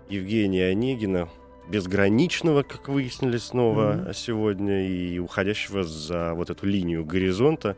Евгения 0.08 0.66
Онегина, 0.66 1.28
безграничного, 1.68 2.62
как 2.62 2.88
выяснили 2.88 3.38
снова 3.38 3.94
mm-hmm. 3.94 4.14
сегодня, 4.14 4.88
и 4.88 5.18
уходящего 5.18 5.82
за 5.84 6.34
вот 6.34 6.50
эту 6.50 6.66
линию 6.66 7.04
горизонта, 7.04 7.76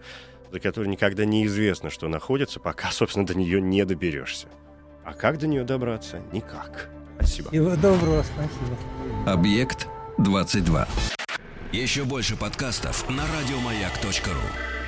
за 0.51 0.61
которой 0.61 0.89
никогда 0.89 1.25
неизвестно, 1.25 1.91
что 1.91 2.09
находится, 2.09 2.61
пока, 2.61 2.91
собственно, 2.91 3.27
до 3.27 3.35
нее 3.35 3.61
не 3.61 3.85
доберешься. 3.85 4.49
А 5.05 5.15
как 5.15 5.39
до 5.39 5.47
нее 5.47 5.65
добраться? 5.65 6.21
Никак. 6.33 6.91
Спасибо. 7.17 7.51
Всего 7.51 7.77
доброго, 7.77 8.25
спасибо. 8.25 8.77
Объект 9.27 9.89
22. 10.19 10.89
Еще 11.73 12.05
больше 12.05 12.37
подкастов 12.37 13.09
на 13.09 13.23
радиомаяк.ру 13.23 14.86